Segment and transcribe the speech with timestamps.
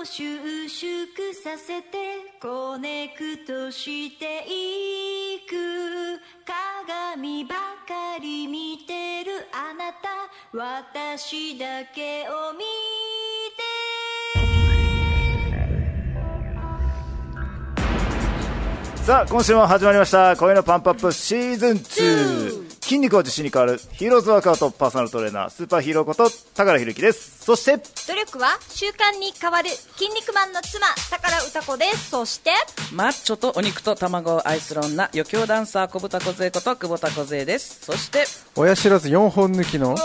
[0.00, 1.98] を収縮させて
[2.40, 7.54] コネクトしていく鏡ば
[7.86, 10.08] かり見てるあなた。
[10.52, 12.60] 私だけを見
[18.96, 19.04] て。
[19.04, 20.34] さあ今週も始まりました。
[20.34, 22.59] 恋のパンプアップシーズン2
[22.90, 27.44] 筋肉を自信に変えるヒーローズワークアウトパーソナルトレーナースーパーヒーローこと高良宏樹です。
[27.44, 32.10] そして努力は習慣に変わる筋肉マンの妻宝歌子です。
[32.10, 32.50] そして
[32.92, 37.84] マッチョとお肉と卵を愛する女余興ダンサー小豚小勢こと久保田小勢です。
[37.84, 38.24] そして
[38.56, 39.96] 親知らず4本抜きのモ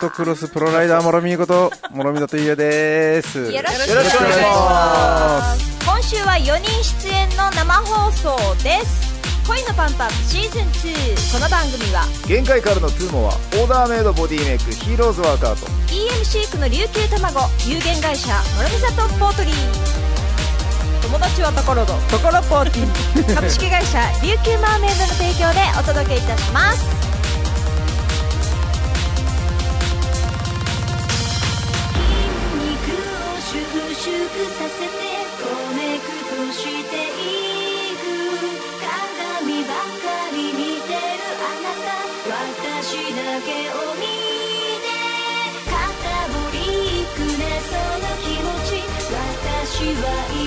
[0.00, 3.36] トクロスプロライダーもろみーこともろみだといやです。
[3.36, 5.84] よろしくお願いしよろしくお願いします。
[5.84, 9.11] 今週は4人出演の生放送です
[9.46, 10.62] 恋のパンプアップシーズン
[10.94, 15.66] 2この番組は限界からのトゥーモはオーダーメイドボディメイクヒーローズワークアウト。
[15.90, 19.54] EM シークの琉球卵有限会社諸見里ポートリー。
[21.02, 23.34] 友達は宝だ宝パーティー。
[23.34, 26.86] 株式会社琉球マーメイドの提供でお届けいたします。
[31.90, 32.06] 筋
[32.62, 34.22] 肉を収縮
[34.54, 35.01] させて
[49.82, 50.41] 私は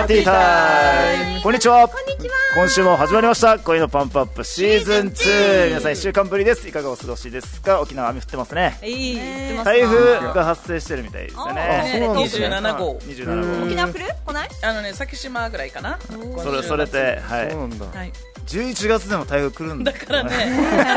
[0.00, 1.42] パーティータイム。
[1.42, 1.86] こんにちは。
[1.86, 3.58] こんにち今週も始まりました。
[3.58, 6.66] 恋のパンプアップシーズン2皆さん1週間ぶりです。
[6.66, 7.82] いかがお過ごしですか？
[7.82, 8.78] 沖縄雨降ってますね。
[8.82, 12.98] いい言ってますな台風が発生してるみたいですよあねそうなんですね27号。
[13.00, 14.04] 27沖縄来る？
[14.26, 14.48] 来ない？
[14.62, 15.98] あのね先島ぐらいかな。
[16.34, 17.50] 号それそれではい。
[17.50, 17.86] そうなんだ。
[17.98, 18.12] はい
[18.46, 19.92] 11月でも台風来るんだ。
[19.92, 20.30] だからね。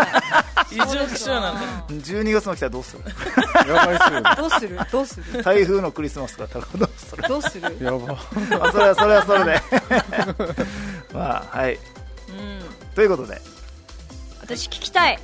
[0.71, 1.67] 異常気象なんだよ。
[1.89, 3.03] 12月も来たらどうする？
[3.71, 4.21] やばいっすよ。
[4.37, 4.79] どうする？
[4.91, 5.43] どうする？
[5.43, 7.23] 台風のクリスマスとかどうする？
[7.27, 7.77] どうする？
[7.81, 8.13] やば。
[8.67, 9.61] あそれはそれはそれで。
[11.13, 11.79] まあはい。
[12.95, 13.39] ということで。
[14.41, 15.19] 私聞きたい。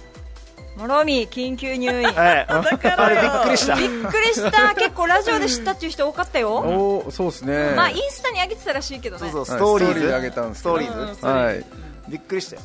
[0.77, 2.07] もろみ緊急入院。
[2.07, 3.75] はいあれびっくりした。
[3.75, 4.75] びっくりした。
[4.75, 6.51] 結構ラジオで知ったっていう人多かったよ。
[6.55, 7.73] おーそうですね。
[7.75, 9.29] まあインスタに上げてたらしいけどね。
[9.31, 9.93] そうそうスはいトーリーズ。
[9.93, 11.25] ストーリーであげたんですスけどトーリーズ。
[11.25, 11.65] はい。
[12.09, 12.61] びっくりしたよ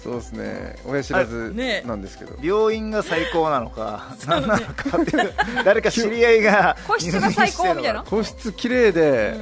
[0.03, 0.77] そうですね。
[0.87, 2.35] 親知らずねなんですけど。
[2.43, 5.33] 病院が最高なのか 何なのかっていう。
[5.65, 8.03] 誰か知り合いが 個室が最高みたいな？
[8.05, 9.35] 個室綺麗で、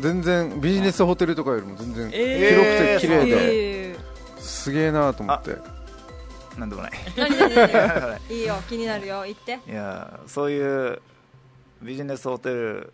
[0.00, 3.96] 全然ビジネスホテルとかよりも全然え広くて綺麗で、え
[4.38, 5.56] すげえなと思って。
[6.58, 6.92] なんでもない。
[8.30, 9.22] いいよ気になるよ。
[9.24, 9.58] 言って。
[9.70, 11.00] いやそういう
[11.82, 12.92] ビジネスホテル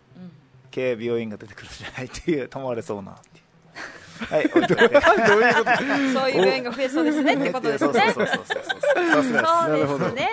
[0.71, 3.17] 系病院が出てくるんじゃないっていうと思われそうな
[4.25, 4.67] っていうは い置い
[6.13, 10.31] とそういう病院が増えそうですねってことですそうそうねそうそうそうそうなるほどですね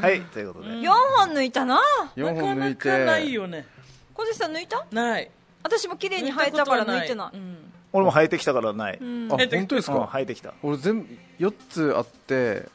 [0.00, 1.80] はいということで4本抜いたな
[2.16, 3.66] 4なか本抜ないかないて、よね
[4.14, 5.30] 小関さん抜いたない
[5.62, 11.08] 私も綺麗に生えたから抜いてないうん俺も生えてきたからない、うんあ、本当ですうんか生えてきた俺全部
[11.40, 12.68] 4つあって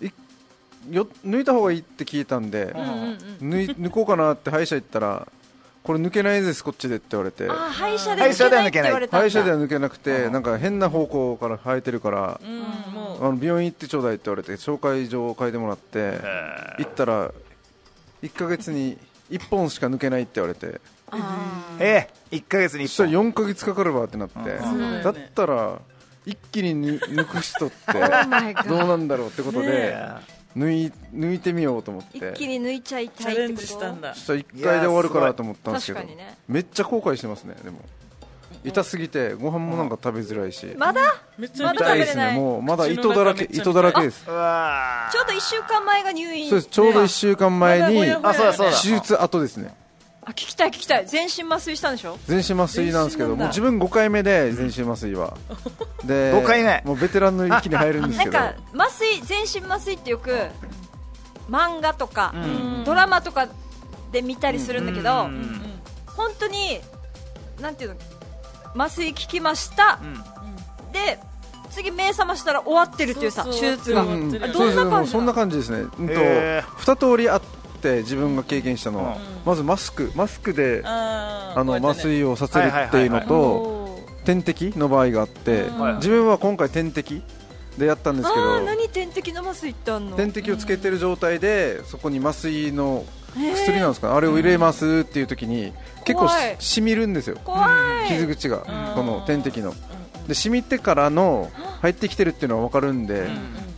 [0.00, 0.10] い
[0.90, 2.74] よ抜いた方がいいって聞いたんで、
[3.40, 5.28] 抜い抜こうかなって歯医者行ったら
[5.82, 7.48] これ抜けないですこっちでって言われて。
[7.48, 9.22] あ歯医者で抜けないって言われたんだ。
[9.22, 16.20] 歯医者では抜けなくてなんか変な方向から生えてるからあの病院行ってちょうだいって言われて紹介状を書いてもらって
[16.78, 17.32] 行ったら
[18.22, 18.96] 1ヶ月に
[19.30, 20.80] 1本しか抜けないって言われて。
[21.14, 24.38] あええ1ヶ月に1そしたら本4ヶ月かかるわってなって。
[24.38, 25.80] うんだったら
[26.24, 30.22] 一気に抜抜く人ってー Oh どうなんだろうってこといでや
[30.56, 32.18] 抜い抜いてみようと思って。
[32.18, 33.60] 一気に抜いちゃいチャレンたいってこと？
[33.60, 34.14] ジしたんだ。
[34.14, 36.36] そしたら1回で終わるからと思ったんですけどね。
[36.48, 37.78] めっちゃ後悔してますねでも。
[38.64, 40.66] 痛すぎてご飯もなんか食べづらいし。
[40.76, 41.00] まだ？
[41.36, 42.32] めっちゃまだ痛いですね。
[42.32, 44.24] もうまだ糸だらけ糸だらけです。
[44.24, 44.38] ちょうど
[45.32, 46.48] 1週間前が入院。
[46.48, 46.68] そうです。
[46.68, 48.02] ちょうど1週間前に
[48.82, 49.74] 手術後ですね
[50.24, 51.06] あ聞きたい聞きたい。
[51.06, 52.16] 全身麻酔したんでしょ？
[52.26, 55.36] 全身麻酔なんですけどもう自分5回目で全身麻酔は。
[56.04, 56.80] で5回目。
[56.84, 58.32] もうベテランの域に入るんですけど。
[58.38, 60.46] なんか麻酔全身麻酔ってよく
[61.50, 62.84] 漫画とかうん。
[62.84, 63.48] ドラマとか
[64.12, 65.80] で見たりするんだけどうん。
[66.06, 66.80] 本当に
[67.60, 67.96] なんていうの
[68.76, 69.98] 麻酔効きました。
[70.00, 70.92] うん。
[70.92, 71.18] で
[71.70, 73.60] 次目覚ましたら終わってるっていうさそうそう。
[73.62, 74.02] 手術が。
[74.02, 76.94] うですどんな感じそんな感じですね、うんとへー。
[76.94, 77.46] 2通りあって
[77.98, 79.20] 自分が経験したのは、うん。
[79.44, 87.22] まずマスクマスクであの麻酔をさせるっていうのと点滴の場合があってはい自分は今回点滴
[87.76, 90.16] でやったんですけど何点滴の麻酔ってあんの？
[90.16, 94.08] 点滴をつけてる状態でそこに麻酔の薬なんですか？
[94.08, 95.72] ねあれを入れますっていう時に
[96.04, 96.28] 結構
[96.58, 97.38] しみるんですよ。
[98.08, 98.58] 傷口が
[98.94, 99.74] この点滴の。
[100.28, 101.50] で染みてからの
[101.80, 103.28] 入ってきてるっていうのは分かるんで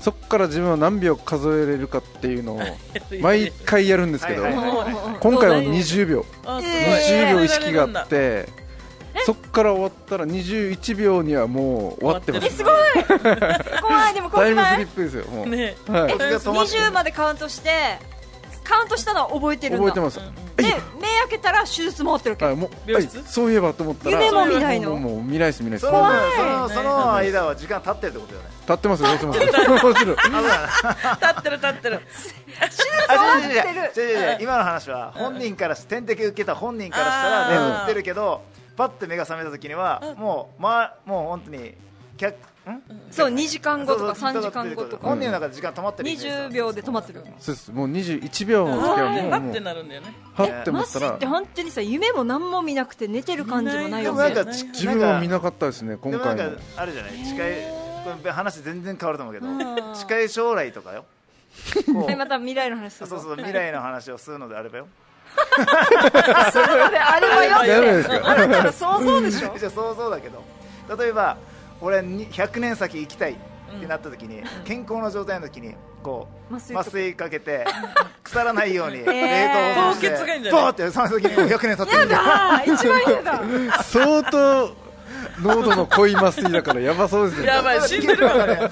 [0.04, 2.60] そこから自分は何秒数えれるかっていうのを
[3.22, 6.26] 毎回やるんですけど今回は20秒。
[6.44, 8.46] あすごいえー20秒意識があって
[9.24, 12.46] そこから終わったら21秒にはもう終わってます。
[12.46, 12.74] えすごい。
[13.80, 14.14] 怖い。
[14.14, 15.46] でも怖タイムスリップですよもう。
[15.48, 15.74] ね。
[15.88, 16.12] はい。
[16.12, 17.70] 時が止まってる？20までカウントして
[18.62, 19.88] カウントしたのは覚えてるんだ。
[19.88, 20.18] 覚えてます。
[20.56, 20.78] で目開
[21.30, 22.44] けたら手術回ってるわけ。
[22.44, 24.90] はいもはいそういえばと思ったら夢も見ないの？
[24.90, 25.86] もうもう見ないです見ないです。
[25.86, 26.18] その怖い。
[26.36, 29.94] そのその間は時間経ってるってことよね立ってますよ立ってますも。
[29.94, 30.16] ちろん。
[30.16, 30.26] 立
[31.38, 32.00] ってる立ってる。
[32.60, 32.68] あ違
[33.48, 33.60] う違う違う。
[33.60, 34.30] 合って違う違う。
[34.30, 38.42] 違う今の話は本人からし点滴受けた本人からしたら眠ってるけど
[38.76, 41.74] パッて目が覚めた時にはもうまあもう本当に
[42.16, 42.80] 客ん？
[43.10, 45.06] そう2時間後とかそうそう3時間後とか。
[45.08, 50.14] 本人の中で時間止まってるイメージ20秒で止まってるそうですもう21秒の時はもうはってなるんだよね。
[50.34, 51.06] はって思ったら。
[51.06, 54.30] 麻酔って本当にさ夢も何も見なくて寝てる感じもないよね。
[54.46, 56.40] 自自分は見なかったですね今回
[56.76, 57.22] あるじゃない？
[57.24, 57.83] 近い
[58.32, 59.40] 話全然変わると思うけ
[59.80, 61.04] ど近い将来とかよ。
[62.18, 64.88] また未来の話するそうそう未来の話をするのであればよ。
[65.36, 66.50] あ
[66.90, 68.28] れあれはよダメですか？
[68.30, 69.58] あなたの想像でしょ？
[69.58, 70.42] じゃあ想像だけど。
[70.98, 71.36] 例えば
[71.80, 73.36] 俺に100年先生きたいっ
[73.80, 76.80] てなった時に、健康な状態の時にこう麻酔とか。
[76.80, 77.64] 麻酔かけて
[78.22, 79.74] 腐らないように冷ー。
[79.74, 80.62] 凍保存して凍結がいいんじゃない？
[80.62, 83.82] バーってその時にもう100年経ってるんだ 一番嫌だ。
[83.82, 84.76] 相当
[85.42, 87.46] 濃度の濃い麻酔だからやばそうですね。
[87.46, 88.70] やばい死んでるわね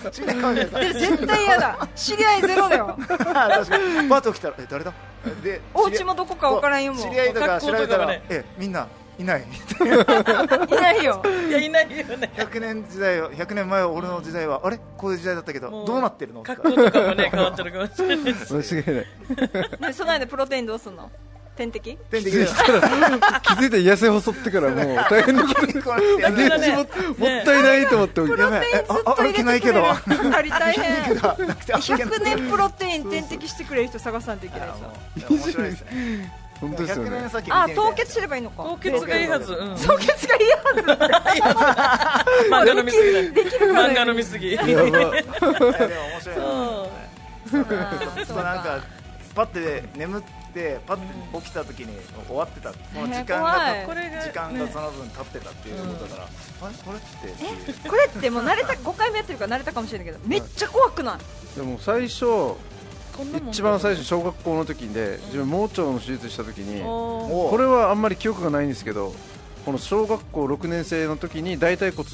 [0.93, 2.97] 絶対嫌だ知り合いゼロだよ。
[3.09, 3.43] 確か
[4.03, 4.09] に。
[4.09, 4.93] パッと起きたらえ誰だ？
[5.43, 7.03] でお家もどこかわからんよもう。
[7.03, 8.87] 知り合いとか調べたら、ねえみんな
[9.19, 9.45] いない。
[9.45, 11.23] いないよ。
[11.49, 14.79] いやいないよね100年時代は100年前は俺の時代はあれ？
[14.97, 16.43] こういう時代だったけどどうなってるの？
[16.43, 18.75] 格好とかもね変わってるかもしれないし。
[18.75, 21.11] 間違いない でその間プロテインどうすんの？
[21.63, 22.31] 点滴天敵。
[22.31, 25.81] で 気づいたら気づいたら痩せ細ってからもう大変なことに ね。
[25.81, 29.85] ももったいないと思ってプロテインずっと入れてくれる。
[30.37, 34.75] あり大変がなくて歩けない100年 プロテイン点滴してくれる人探さんといけないさ
[35.31, 35.81] 面白いです。
[35.83, 38.63] ね本当ですよ100年ね先あ凍結すればいいのか。
[38.63, 43.23] 凍結がいいはず、うん、凍結がいいは漫画飲みすぎだ。
[43.23, 44.57] できる漫画飲みすぎ。
[44.57, 45.15] でも面白い。
[45.17, 45.23] な
[46.23, 46.89] そ
[47.51, 47.53] う。
[47.53, 47.65] ちょっ
[48.27, 48.81] となんか
[49.35, 51.05] パッて眠ってパッて
[51.39, 52.71] 起きた時に終わってた。
[52.71, 53.81] この時間怖い。
[53.83, 56.25] がこれが時間がその分経ってたっていうことだから。
[56.25, 56.75] あれ？
[56.85, 57.73] これって？
[57.73, 61.57] っていこれってもう慣れた5回目やってるから慣れたかもしれないけどめっちゃ怖くない？
[61.57, 62.57] でも最初こ
[63.25, 69.15] んなもん一番最初小学校の時で自分盲腸の手術した時にこれはあんまり記憶がないんですけど
[69.65, 72.09] この小学校6年生の時に大腿骨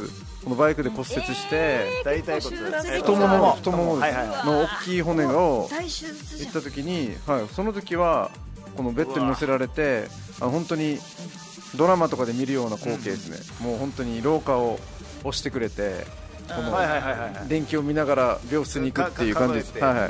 [0.44, 4.00] このバイクで骨折して大腿骨太もも太もも。
[4.00, 4.02] です。
[4.02, 4.46] はいはいはい。
[4.46, 8.30] の大きい骨を大手術じゃん行った時に、はい、その時は
[8.76, 10.08] このベッドに乗せられて
[10.40, 10.98] あ本当に
[11.76, 14.78] ドラマとかで見るような光景ですね、もう本当に廊下を
[15.20, 16.06] 押してくれて
[16.48, 16.78] この
[17.48, 20.08] 電気を見ながら病室に行くっていう感じです、かはいは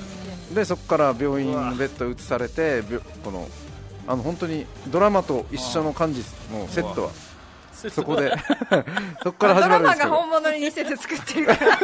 [0.52, 2.83] い、でそこから病院のベッドに移されて
[3.25, 3.49] この
[4.07, 6.50] あの本当にドラマと一緒の感じです。
[6.50, 7.11] もうセットは
[7.90, 8.32] そこで。
[9.23, 10.11] そこから始まるんですけど。
[10.11, 11.78] ドラマが本物に似せて作ってるから。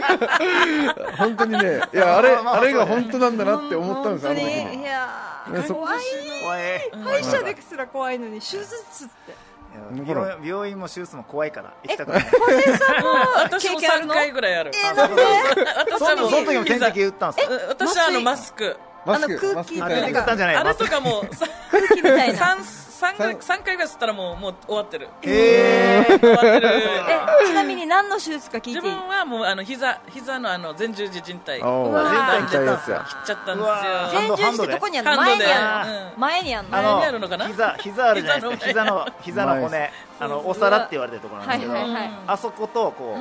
[1.16, 1.80] 本当にね。
[1.92, 4.80] いやあれあれが本当なんだなって思ったんですよ、本当に。
[4.80, 5.08] いや
[5.68, 6.00] 怖い
[7.04, 8.64] 歯医者ですら怖いのに手術
[9.04, 9.34] って。
[10.44, 11.72] 病院も手術も怖いから。
[11.82, 12.24] 行きたくない。
[12.30, 13.08] 小瀬さんも？
[13.42, 14.70] 私も3回ぐらいある。
[14.72, 15.22] えー、なんで？
[15.98, 17.54] その時も点滴打ったんですか？
[17.70, 18.76] 私はあのマスク？
[19.06, 19.86] あの空気とか。
[19.86, 19.88] あ
[20.64, 21.24] れとかも
[21.72, 22.56] 空気みたいな。
[23.04, 26.18] 3回三回ぐらい吸ったらもうもう終わってる、 え、え
[27.46, 31.58] ちなみに何の手術か聞いて自分はもうあの膝膝のあの前十字靭帯。
[31.58, 33.75] 切っちゃったんですよ。
[34.12, 35.16] 前十字ってどこにあるの？
[35.16, 35.92] 前にある。
[35.92, 36.70] の前にあるの？
[36.70, 37.46] 前にあるのかな？
[37.46, 38.66] 膝膝あるじゃないですか。
[38.66, 39.92] 膝の膝の骨。
[40.20, 41.80] あのお皿って言われてるところなんですけど、
[42.26, 43.20] あそことこう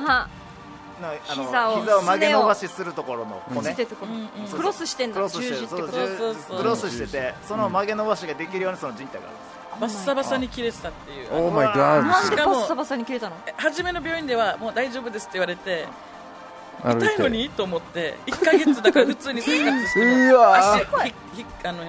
[1.24, 9.53] 膝を膝を曲げ伸ばしするところの骨、クロスしてんだクロスしてクロスしててその曲げ伸ばしができるようにその人体があるんです。
[9.80, 11.28] バッサバサに切れてたっていう。
[11.34, 13.36] オーマイガーなんでしかもバッサバサに切れたの？
[13.56, 15.86] 初めの病院ではもう大丈夫ですって言われて
[16.84, 20.80] 痛いのにと思って1ヶ月だから普通に生活しても うわ足
[21.34, 21.84] ひひあの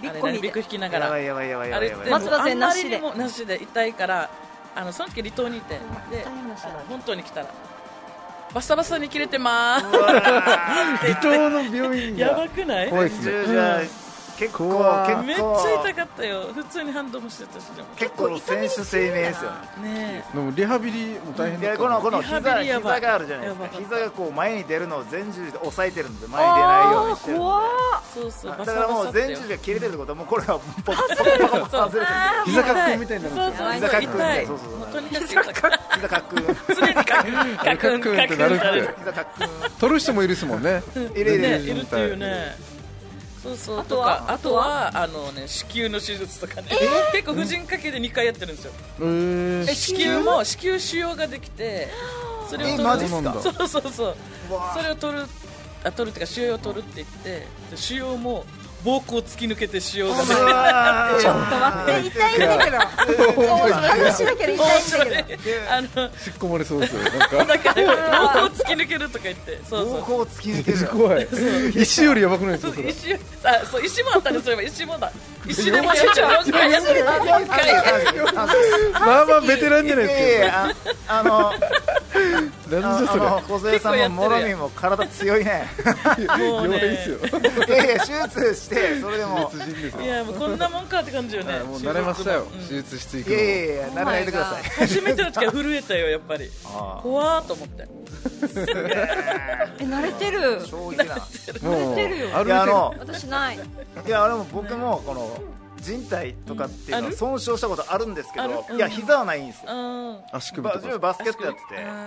[0.00, 0.38] ビッコ引い。
[0.38, 1.04] てあれねビッグ引きながら。
[1.06, 2.10] やばいやばいやばいやばいやばい。
[2.10, 2.96] 松葉杖なしで。
[2.96, 4.30] あんまりにもなしで痛いから
[4.74, 5.78] あのその時離島にいて
[6.10, 6.26] で
[6.88, 7.46] 本当に来たら
[8.54, 9.80] バッサバサに切れてまー
[10.98, 12.90] 離島の病院 やがばくない？
[12.90, 13.22] 怖いです
[13.52, 14.01] ね
[14.38, 14.68] 結構
[15.24, 16.42] めっちゃ痛かったよ。
[16.54, 17.88] 普通に反動もしてたしでも。
[17.96, 19.50] 結構選手生命ですよ
[19.82, 19.92] ね。
[19.92, 22.94] ねでもリハビリも大変いだったやこのこのリハ膝ビリやばい。
[22.96, 23.68] 膝があるじゃないですか。
[23.78, 27.40] 膝がこう前に出るのを前十字で押さえてるんで前に出ないようにしてるんで。
[27.40, 27.62] 怖っ。
[27.62, 28.58] えそうそう。
[28.58, 32.06] バだからもう前十字が切れてるってことはもうこれはポッポッポッポッポッ外れてる
[32.46, 34.46] 膝カックンみたいになるんですよそうそう膝かく痛い
[35.94, 38.60] 膝カックン常にカクンカクンカクンってなる
[39.78, 40.82] 取る人もいるですもんね。
[41.14, 42.56] いるいるねいるいるっていうね
[43.42, 43.76] そうそう。
[43.76, 44.06] とあとは？
[44.18, 45.02] かあとは？
[45.02, 46.68] あのね子宮の手術とかね。
[47.12, 48.72] 結構婦人科系で2回やってるんですよ。
[49.00, 49.74] えー。
[49.74, 51.88] 子宮も子宮腫瘍ができて
[52.48, 53.08] それをえ取る。
[53.08, 54.16] そうそうそう。
[54.74, 55.26] それを取る
[55.84, 58.44] あ取るっていうか腫瘍を取るって言ってで腫瘍も
[58.84, 60.14] 膀胱を突き抜けて腫瘍が
[61.16, 62.76] 出ちょっと待って痛いんだけど。
[63.42, 65.42] 痛いんだけど。
[65.70, 67.70] あの引っ込まれそうですよなんか。
[67.72, 69.60] 突き抜けるとか言って。
[69.68, 70.00] そうそう。
[70.00, 70.78] 膀胱を突き抜ける。
[70.88, 71.28] 怖い
[71.82, 75.12] 石よりやばくないですか石あそう石もあったんですよ石もだ。
[75.46, 77.72] 石でもやっちゃう4回やってる4回
[78.92, 80.70] まあまあベテランじゃないでや
[81.08, 81.66] ああのすか
[82.70, 83.20] なんあじゃそれ。
[83.24, 85.66] の小さんももろみも体強いね。
[86.38, 87.18] もうね弱いですよ。
[87.68, 89.52] いやいや手術してそれでも。
[90.02, 91.58] いやもうこんなもんかって感じよね。
[91.60, 92.46] もう慣れましたよ。
[92.52, 94.62] うん手術室行くいやいのやいやならないでください。
[94.86, 96.50] 初めての時は震えたよやっぱり。
[96.66, 97.88] あ怖ーと思って。
[99.80, 100.40] え慣れてる。
[100.62, 101.16] ー衝撃だ
[101.62, 102.18] もうてる。
[102.18, 103.58] よ私ない。
[104.06, 105.38] いやあれも僕もこの
[105.82, 108.54] 人体とかっていうのは損傷したことあるんですけある？
[108.68, 109.70] どいや膝はないんですよ。
[110.32, 110.78] 足首とか。
[110.78, 111.54] 自分バスケットやっ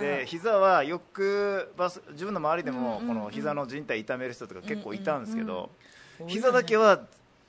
[0.00, 5.70] てで膝はよくバス自分の周りでもこの膝の靭帯痛める人とか結構いたんですけど
[6.26, 7.02] 膝だけは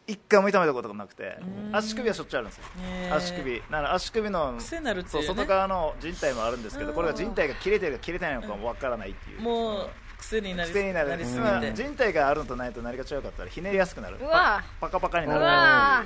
[0.05, 1.37] 一回も痛めたことがなくて
[1.71, 2.63] 足首はしょっちゅうあるんですよ。
[3.13, 9.41] 足首だから足首の癖になるってそいううね外側の靭帯もあるんですけどこれが靭帯が切れてるか切れてないのかもわからないっていう。
[9.41, 11.15] もう癖になり癖になる。
[11.17, 14.17] りすぎまあて人体があるのとないと何が違うかったらひねりやすくなる。
[14.19, 14.63] うわ。
[14.81, 15.41] パカパカにうなる。
[15.41, 16.03] わ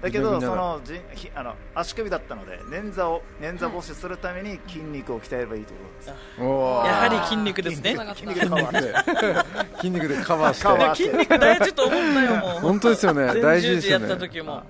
[0.00, 6.40] だけどそのじひあの足首だったので捻挫を捻挫防止するために筋肉を鍛えればいいということです。
[6.40, 6.86] おー。
[6.86, 7.96] やはり筋肉ですね。
[8.14, 9.76] 筋肉 でカバーして。
[9.78, 11.04] 筋肉でカバーして。
[11.04, 12.60] 筋肉大事と思ったよもう。
[12.60, 13.26] 本当ですよね。
[13.26, 14.62] 前大事ですよ十字やったね時も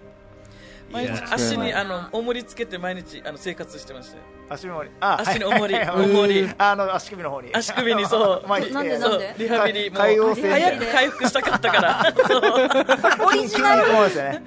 [0.90, 1.22] 毎日。
[1.32, 4.90] 足にあの重りつけて毎日あの生活してましたよ足の重り。
[5.00, 5.18] あ。
[5.20, 5.74] 足の重り。
[5.76, 6.50] はい重り。
[6.56, 7.50] あの足首の方に。
[7.54, 8.42] 足首にそう。
[8.48, 9.34] まあなんでなんで？
[9.38, 9.96] リハビリも。
[9.98, 12.14] 海王星早く回復したかったから。
[12.26, 13.82] そうオリジナル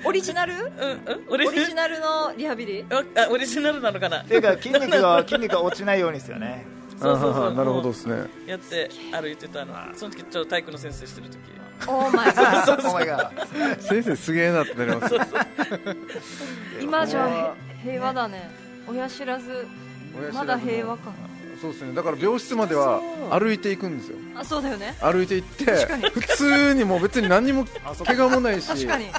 [0.04, 0.54] オリジナル？
[0.54, 1.26] うんうん。
[1.30, 2.00] オリオリジナル？
[2.00, 2.86] のリハビリ？
[2.90, 4.22] あオリジナルなのかな？
[4.22, 6.66] っていうか筋肉が筋肉が落ちないようにですよね
[7.02, 7.54] そうそうそう。
[7.54, 8.26] なるほどですね。
[8.46, 9.74] やって歩いてたの。
[9.96, 11.40] その時ちょっと体育の先生してる時。
[11.88, 13.32] オーマイガーお前が
[13.80, 15.16] 先生すげえなってなります
[16.80, 18.52] 今じゃへ平和だね。
[18.88, 19.66] 親知らず
[20.32, 21.12] まだ平和か
[21.60, 21.94] そうですね。
[21.94, 24.18] だから病室までは歩いていくんですよ。
[24.36, 24.96] あそうだよね。
[25.02, 25.66] 歩いていって
[26.14, 27.66] 普通にもう別に何にも
[28.06, 29.12] 怪我もないし確かに。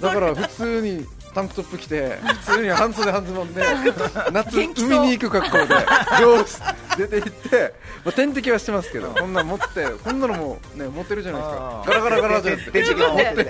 [0.00, 3.62] だから普通にタンクトップ着て普通に半袖半ズボンで
[4.32, 5.74] 夏海に行く格好で
[6.20, 6.60] 病室
[6.96, 11.84] 出て行って、まあ、点滴はしてますけどこんなん持ってこんなのもね持ってるじゃないですか。
[11.86, 13.44] ガラガラガラじゃなくて電池が持ってって。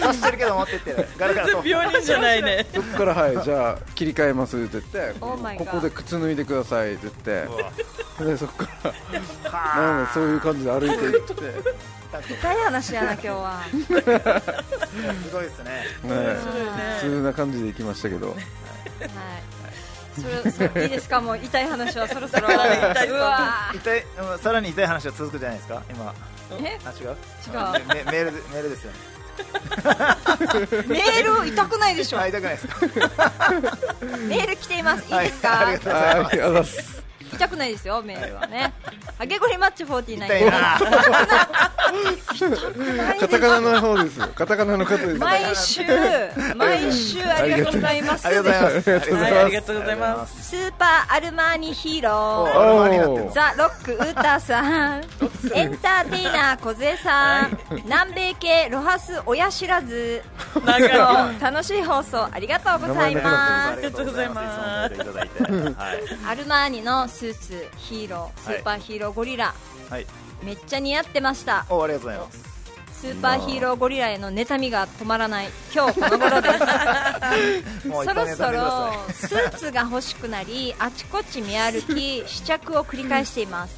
[0.00, 1.08] 刺してるけど持ってって。
[1.18, 1.66] ガラガラと。
[1.66, 2.66] 病人じゃないね。
[2.74, 7.48] そっからはいじゃあ切り替えますって言って Oh ここで靴脱いでくださいって言っ
[8.18, 11.50] てでそっからなんかそういう感じで歩いていって、ね
[12.16, 13.62] 痛い話やな今日は。
[13.68, 15.84] すごいですね。
[16.02, 18.28] 普通な感じで行きましたけど。
[18.30, 19.55] はい
[20.22, 21.20] それいいですか？
[21.20, 25.82] もう痛い話はそろそろ 痛いうわ痛いうんさらに痛い話が続くじゃないですか？
[25.90, 26.14] 今。
[26.60, 26.78] え？
[26.84, 27.08] あ違う？
[27.08, 27.86] 違う。
[27.88, 28.98] メメールでメールですよね。
[30.88, 32.20] メール痛くないでしょ。
[32.20, 32.80] あ痛くないですか？
[34.28, 35.04] メール来ています。
[35.12, 35.48] いいですか？
[35.50, 37.05] はいありがとうございます
[37.36, 38.72] あーありがとうございます痛くないですよメールはね。
[39.18, 40.78] ハゲゴリマッチ49痛いな。
[43.18, 44.20] カタカナの方です。
[44.20, 45.18] よカタカナの方です。
[45.18, 45.82] 毎週
[46.56, 48.26] 毎週ありがとうございます。
[48.26, 48.90] ありがとうございます。
[48.90, 52.10] はいありがとうございますスーパーアルマーニヒーロ
[52.44, 53.32] おー。
[53.32, 55.02] ザ・ロック・ウーターさん。
[55.54, 57.58] エンターテイナー小勢さん。
[57.84, 60.22] 南米系ロハス親知らず。
[61.40, 64.96] 楽しい放送ありがとうございまありがとうございます
[66.26, 69.54] アルマーニのスーツヒーロースーパーヒーローゴリラ、
[69.90, 70.06] はい。
[70.42, 71.66] めっちゃ似合ってました。
[71.68, 72.56] おありがとうございます。
[72.96, 75.48] スーパーヒーローゴリラへの妬みが止まらない。
[75.74, 75.92] 今。
[75.92, 76.58] 日この頃です。
[77.82, 83.74] そろそろさスーツが欲しくなりあちこち見歩き 試着を繰り返しています。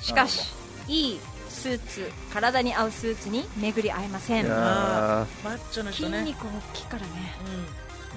[0.00, 0.54] しかし
[0.88, 4.46] いいスーツ体に合うスーツに巡り合えません。
[4.46, 6.22] いやマッチョの筋人ね。
[6.22, 7.08] 肉大きいからね。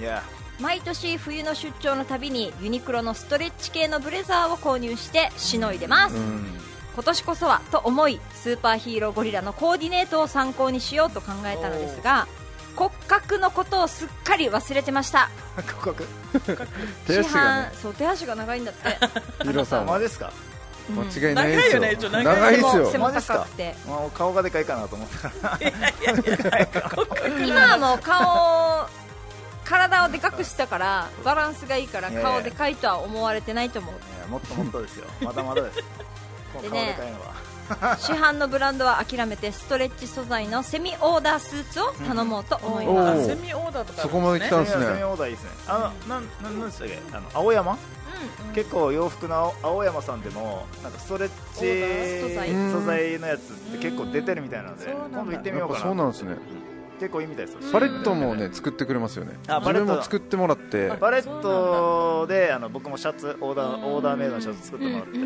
[0.00, 0.22] いや
[0.62, 6.46] 毎年冬の出張のたびにユニクロのストレッチ系のブレザーを購入してしのいでます、ーうん。
[6.94, 12.28] 今年こそはと思いスーパーヒーローゴリラのコーディネートを参考にしようと考えたのですが
[12.76, 15.28] 骨格のことをすっかり忘れてました。
[15.80, 16.06] 告白
[17.06, 17.72] 手足がね。
[17.82, 18.88] そう手足が長いんだって。
[19.42, 19.92] ヒーローさんは。
[19.94, 20.32] マジですか？
[20.88, 21.80] うん間違いないですよ。
[21.82, 22.10] 長いよね一応。
[22.10, 22.76] 長い長いです。
[22.76, 23.34] よ背もマジっすか？
[23.40, 25.58] 高くてもう顔がでかいかなと思ったから
[27.44, 28.88] 今はもう顔
[29.64, 33.94] 体をでかくしたからバランスがいいから顔でかいとは思われてないと思う。
[33.94, 35.06] いやもっともっとですよ。
[35.22, 35.78] まだまだです。
[36.52, 37.52] この顔でねでかいのは。
[37.96, 43.26] 市販のブランドは諦めてストレッチ素材のセミオーダースーツを頼もうと思いおます、ー。
[43.28, 44.02] セミオーダーとかあるんすね。
[44.02, 44.86] そこまで来たんですね。
[44.86, 45.50] セミオーダーいいですね。
[45.68, 47.78] あのなんなんなんでしたっけあの青山？
[48.54, 52.50] 結構洋服の青青山さんでもなんかストレッチ素材。
[52.72, 55.80] 素材のやつって結構出てるみたいなので今度行ってみようかな。
[55.80, 56.36] そうなんですね
[57.02, 59.36] 結構いいみたいですよパレットもね作ってくれますよね。
[59.48, 60.88] あ自分も作ってもらって。
[61.00, 65.18] バレットであの僕もシャツオーダーオーダーメイドのシャツ作ってもらって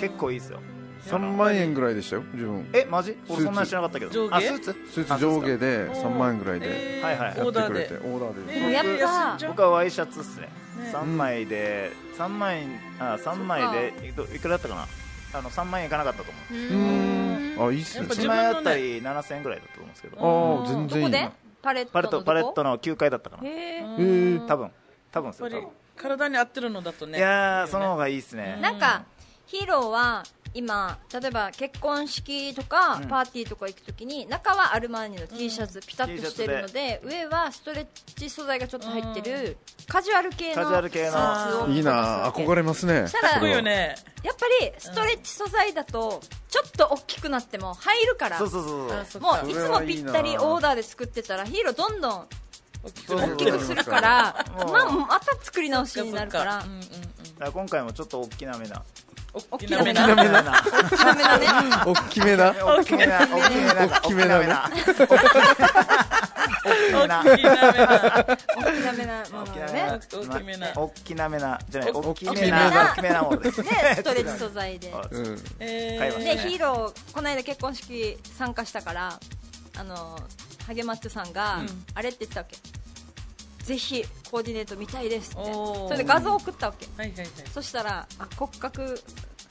[0.00, 0.60] 結構いいですよ。
[1.06, 2.68] 3万円ぐらいでしたよ自分。
[2.72, 3.16] えマジ？
[3.28, 4.32] 俺そんなに知らなかったけど。
[4.32, 4.74] あスーツ？
[4.92, 7.04] スーツ上下で3万円ぐらいでえー。
[7.04, 7.40] はいはい。
[7.40, 8.04] オーダーやってくれて。
[8.04, 8.14] で。
[8.14, 10.48] オーダーでやっ僕はワイシャツっすね。
[10.92, 14.86] 3枚で3万円あ3枚でいくらだったかな？
[15.36, 16.54] あの3万円いかなかったと思う。
[16.54, 18.06] うんあいいっすね。
[18.06, 20.16] やっぱ1枚あたり7000円ぐらいだったと思うんですけど。
[20.18, 21.32] ああ全然いいな。
[21.62, 22.24] パレットパレットのどこ？
[22.24, 23.48] パレットの9階だったかな。
[23.48, 24.70] へえ多分。
[25.10, 25.76] 多分ですやっぱりよ多分。
[25.96, 27.18] 体に合ってるのだとね。
[27.18, 28.58] いやーその方がいいっすね。
[28.60, 29.04] なんか
[29.46, 33.08] ヒーローは今例えば結婚式とかうん。
[33.08, 37.86] パーティーとか行くときに中はアルマーニの T シャツピタッとしてるので上はストレッ
[38.16, 39.56] チ素材がちょっと入ってる
[39.88, 41.68] カジュアル系のカジュアル系の。
[41.68, 43.06] いいな憧れますね。
[43.08, 43.96] したらかっこいいよね。
[44.22, 48.38] やっぱりストレッチ素材だとちょっと大きくなっても入るから。
[48.38, 48.98] そうそうそうそう。
[48.98, 49.42] あそっか。
[49.42, 52.26] もういつもぴったりオーダーで作ってたらヒーローどんどん
[53.08, 56.62] 大きくするからまあまた作り直しになるから。
[56.62, 56.96] そっかそっか。
[56.96, 57.34] うんうんうん。
[57.34, 58.82] だから今回もちょっと大きなめな
[59.50, 60.52] 大きなめな大きなめな。
[60.64, 61.46] 大きなめなね。
[61.84, 62.54] 大きめな。
[62.54, 63.26] 大きめな。
[63.26, 64.68] 大きめな大きめな。
[64.68, 64.84] ね
[66.64, 68.24] 大きなめな。
[68.24, 69.98] 大きなめなものがね。
[70.12, 70.72] 大きめな。
[70.76, 71.58] 大きなめな。
[71.68, 72.92] じゃないお大きめ大きめなな。
[72.92, 74.92] 大きめなものですでストレッチ素材で。
[74.94, 75.38] あうん。
[75.58, 79.18] え買いましたでヒーローこの間結婚式参加したから
[79.76, 80.16] あの
[80.66, 81.84] ハゲマッチョさんが、うん。
[81.94, 82.56] あれって言ったわけ
[83.64, 85.52] ぜひコーディネート見たいですって。
[85.52, 86.86] それで画像送ったわけ。
[86.96, 87.28] はいはいはい。
[87.52, 89.00] そしたらあ骨格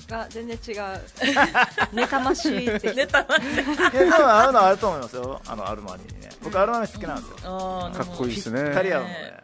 [0.07, 1.01] が全然違う。
[1.93, 2.93] 妬ましいって。
[2.93, 5.41] ネタはねいや多分あるのあると思いますよ。
[5.47, 6.29] あのアルマーニにね。
[6.43, 7.89] 僕アルマーニ好きなんですよ。
[7.89, 8.63] あーかっこいいですね。
[8.63, 9.43] ぴったり合うので。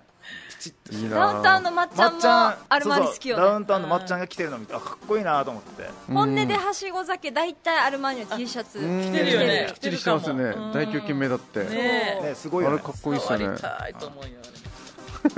[0.92, 2.20] いいなダウンタウンのまっちゃんも
[2.68, 3.42] アルマーニ好きよね。
[3.42, 3.54] そうそう。
[3.54, 5.90] ダウンタウンのまっちゃんが着てるの見てあかっこいいなと思って。
[6.12, 9.04] 本音ではしご酒大体アルマーニの T シャツうん。
[9.04, 9.68] 着てるよね。
[9.74, 10.44] きっちりしてますよね。
[10.44, 10.74] うん。
[10.74, 11.64] 大胸筋目だって。
[11.64, 12.76] ねねすごいよね。
[12.76, 13.46] あれかっこいいっすよね。
[13.46, 14.32] 触りたいと思うよ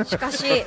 [0.06, 0.64] しかしし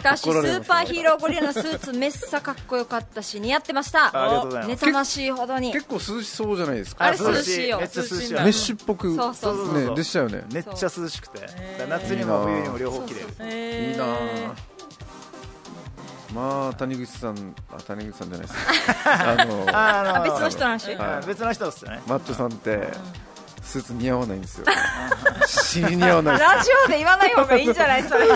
[0.00, 4.06] かしスーパーヒーローゴリラのスーツめっさかっこよかったし似合ってました。
[4.06, 4.84] あありがとうございます。
[4.84, 5.72] 妬ましいほどに。
[5.72, 7.04] 結構涼しそうじゃないですか。
[7.04, 7.78] あれ涼しいよ。
[7.78, 8.32] めっちゃ涼しい。
[8.32, 10.44] メッシュっぽくそうそうそうねでしたよね。
[10.52, 11.48] めっちゃ涼しくて。
[11.88, 13.26] 夏にも冬にも両方着れる。
[13.38, 14.16] ねいいなぁ。
[16.34, 18.58] まあ谷口さんあ谷口さんじゃないです。
[19.04, 20.94] あのあ別の人の話？
[20.94, 21.26] はい。
[21.26, 22.00] 別の人ですよね。
[22.06, 22.88] マッチョさんって
[23.70, 24.66] スーツ似合わないんですよ。
[25.46, 28.02] 死に似合わないラジオで言わない方がいいんじゃない？
[28.02, 28.26] それ。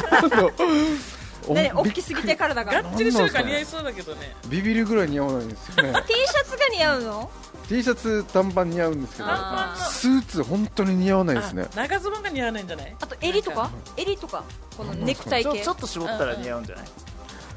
[1.46, 2.72] おね大びきすぎて体が。
[2.82, 4.34] が T っちりしてるから似合いそうだけどね。
[4.48, 5.92] ビビるぐらい似合わないんですよね。
[5.92, 7.30] シャツが似合うの
[7.68, 11.64] ？T シャツ短パン似合うんですけどあスーツ本当に似合わないですね。
[11.64, 12.96] あ長ズボンが似合わないんじゃない？
[13.00, 13.70] あと襟とか？
[13.96, 14.44] 襟とか？
[14.76, 15.50] このネクタイ系。
[15.50, 16.84] ちょちょっと絞ったら似合うんじゃない？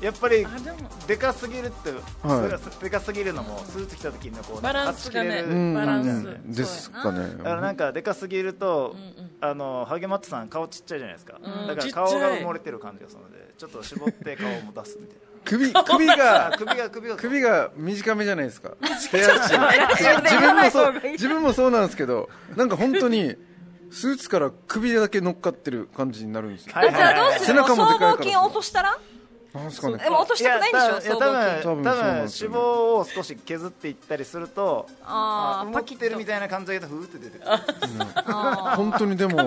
[0.02, 0.50] やっぱりあ
[1.08, 1.92] でかすぎるって、
[2.28, 2.84] はい。
[2.84, 5.44] でかすぎるのもスーツ着た時にこうバランスがね。
[5.74, 7.38] バランスでですかね。
[7.38, 11.68] だからなんかでかすぎると、うんうんあのハゲマットさん顔ちっちゃいじゃないですか、うん。
[11.68, 18.72] だから顔が埋もれてる感じがするのでちょっと絞って 顔も出すみたい首首ながあ首が首が首が短めじゃないですか。
[18.82, 23.36] 自分もそう自分もそうなんですけどなんか本当に
[23.92, 26.74] スーツから首だけ乗っかってる感じになるんですよ。
[27.40, 28.12] 背中もでかいから。
[28.14, 28.98] 合筋落としたら？
[29.54, 29.98] なんすかね。
[29.98, 31.16] でも落としたくないんでしょ？
[31.16, 32.60] いや多分多分多分脂肪
[33.00, 37.52] を少し削っていったりするとあー持ってるみたいな感じだけどふーって出てくる。
[38.26, 39.38] あ本当にでも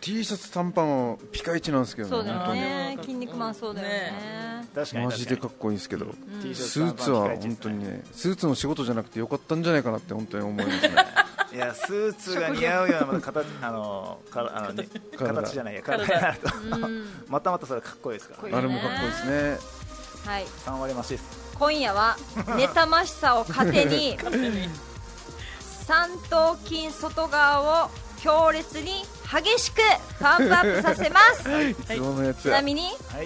[0.00, 2.96] T シャツ短パンはピカイチなんですけーそうだね。
[3.02, 4.66] 筋肉マンそうだよね。
[4.74, 5.06] 確かに。
[5.06, 6.06] マジでかっこいいんですけど。
[6.54, 10.90] スーツは本当にねスーツの仕事じゃなくてよかったんじゃないかなって本当に思いますね
[11.52, 16.04] いやスーツが似合うような形あのかあのに形じゃないや体。
[16.04, 16.48] になると
[17.28, 18.58] またまたそれかっこいいですからこいいね。
[18.58, 19.58] あれもかっこいいですね。
[20.30, 20.44] はい。
[20.64, 21.24] 3割増しです。
[21.58, 24.16] 今夜は妬ましさを糧に
[25.86, 27.90] 三頭筋外側を
[28.22, 29.80] 強烈に激しく
[30.20, 31.48] パンプアップさせます。
[31.70, 31.74] い。
[31.74, 32.54] つものやつや。
[32.54, 32.82] ちなみに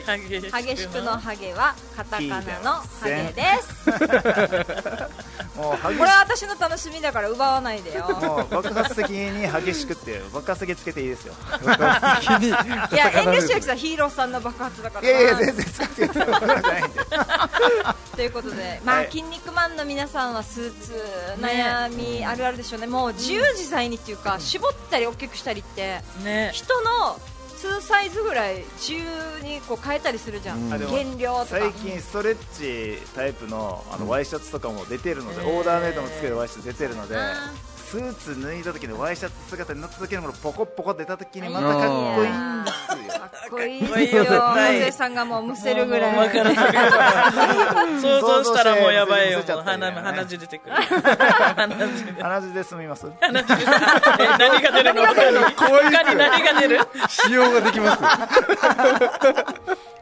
[0.07, 0.21] はい。
[0.29, 8.09] 激激しくのハゲはカタカナのハゲですこれは私の楽しみだから奪わないでよ。
[8.09, 11.35] もう爆発的に激しくって爆発的つけていいですよ。
[12.93, 17.01] いや遠慮してるけどヒーローさんの爆発だからないやいや全然使ってください僕らじゃないんで。
[18.17, 19.11] ということで、まあはい。
[19.11, 20.93] 筋肉マンの皆さんはスーツ
[21.41, 26.51] 悩みあるあるでしょうね、もう自由自在にっていうか、絞ったり大きくしたりって、ね。
[26.53, 27.19] 人の
[27.65, 29.01] 2サイズぐらい自由
[29.43, 31.47] にこう変えたりするじゃん、あでも減量とか。
[31.47, 37.53] 最近ストレッチタイプのあのワイシャツとかも出てるので、オーダーメイドもつけるワイシャツ出てるのであ
[37.95, 42.73] スーツ脱いだ時のワイシャツ姿になった時のこのポコポコ出た時にまたかっこいいんで
[43.07, 43.21] すよ。
[43.21, 46.29] かっこいいですよ、さんがもうむせるぐらい。
[48.01, 49.43] 想像したらもうやばいよ。
[49.65, 50.75] 鼻鼻血出てくる。
[50.75, 55.03] 鼻血で鼻血で済みます鼻血何が出るの？
[55.05, 55.15] 何
[56.43, 56.81] が出る？
[57.09, 58.03] 使用ができます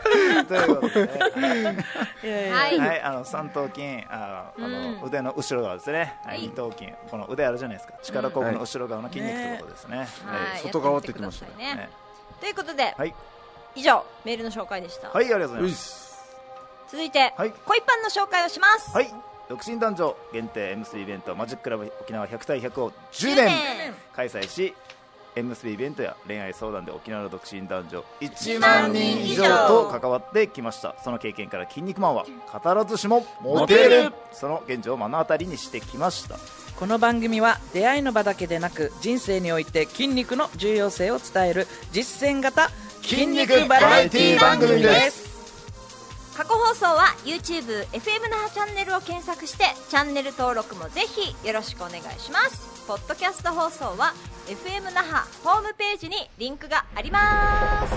[0.49, 1.85] ということでね。
[2.23, 2.55] いやいや。
[2.55, 6.93] はい、はい、あの三頭筋あの、あの腕の後ろ側ですね、はい、二頭筋。
[7.11, 7.95] この腕あるじゃないですか。
[8.03, 10.09] 力こぶの後ろ側の筋肉ってことですね、はい。
[10.63, 11.89] 外側って言ってましたね。
[12.41, 13.15] ということで、はい、
[13.75, 15.09] 以上、メールの紹介でした。
[15.11, 15.75] はい、ありがとうございます。
[15.77, 16.13] す
[16.91, 17.53] 続いて、はい。
[17.53, 18.91] 恋パンの紹介をします。
[18.95, 19.15] はい。
[19.49, 23.95] 独身男女限定 M3 イベントマジックラブ沖縄100対100を10 10年年。
[24.15, 24.75] 開催し
[25.37, 29.45] M3 イベントや恋愛相談で沖縄の独身男女1万人以上。
[29.67, 30.95] と関わってきました。
[31.03, 34.13] その経験から「筋肉マン」は語らずしもモテる。
[34.33, 36.37] その現状を目の当たりにしてきました。
[36.77, 42.71] この番組は出会いの場だけでなく人生において筋肉の重要性を伝える実践型
[43.03, 45.33] 筋肉バラエティ番組です。
[46.37, 54.13] 過去放送は YouTube、FM 那覇チャンネルを検索してチャンネル登録もぜひよろしくお願いしますポッドキャスト放送は
[54.47, 57.93] FM 那覇ホームページにリンクがあります。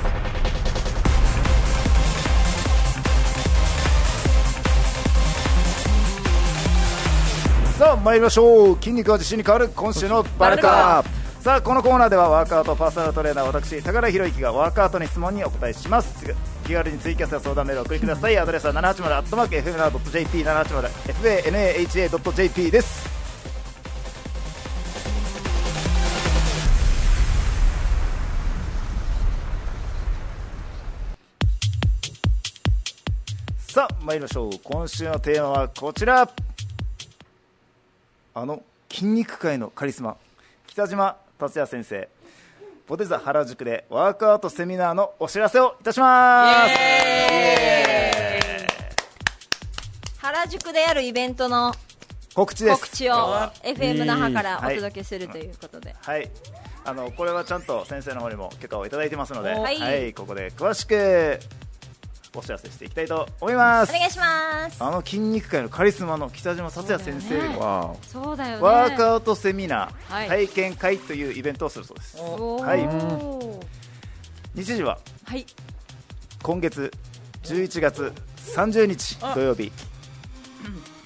[7.79, 8.75] さあ参りましょう。
[8.75, 11.03] 筋肉は自信に変わる今週のバルカ
[11.41, 16.23] さあこのコーナーではワークアウトパーソナルトレーナー私高田博之がワークアウトの質問にお答えします。
[16.65, 18.37] 気軽にツイキャスや相談メールをお送りください。
[18.37, 23.24] アドレスは 780-fmna.jp 780-fanaha.jp です
[33.75, 34.51] さあ参りましょう。
[34.63, 36.31] 今週のテーマはこちら。
[38.33, 40.15] あの筋肉界のカリスマ
[40.65, 42.07] 北島達也先生。
[42.87, 46.73] ポテザ原宿でワークアウトセミナーのお知らせをいたします。
[50.19, 51.73] 原宿でやるイベントの
[52.33, 52.81] 告知です。
[52.81, 53.13] 告知を
[53.61, 56.31] FM 那覇からおはい届けするということで、はい。
[56.85, 61.39] あのこれはちゃんと先生の方にも許可をいただいてますので、ははいい、ここで詳しく
[62.35, 63.89] お知らせしていきたいと思います。
[63.95, 64.83] お願いします。
[64.83, 68.63] あの筋肉界のカリスマの北島達也先生が、そうだよね。
[68.63, 70.27] ワークアウトセミナー、はい。
[70.27, 72.17] 体験会というイベントをするそうです。
[72.17, 72.87] はい。
[74.55, 75.45] 日時ははい。
[76.43, 76.91] 今月
[77.43, 79.71] 11月30日土曜日。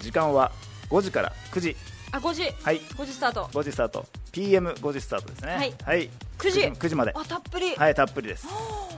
[0.02, 0.52] 時間は
[0.90, 1.76] 5時から9時。
[2.12, 2.44] あ5時。
[2.64, 2.80] はい。
[2.80, 3.46] 5時スタート。
[3.46, 4.06] 5時スタート。
[4.32, 5.56] PM5 時スタートですね。
[5.56, 5.74] はい。
[5.84, 6.10] はい、
[6.40, 6.62] 9時。
[6.62, 7.14] 9時まで。
[7.16, 8.48] あたっぷり、はいたっぷりです。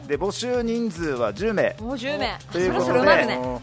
[0.08, 1.76] で募集人数は10名。
[1.80, 2.40] もう10名。
[2.52, 3.62] ということでそろそろ埋まるね。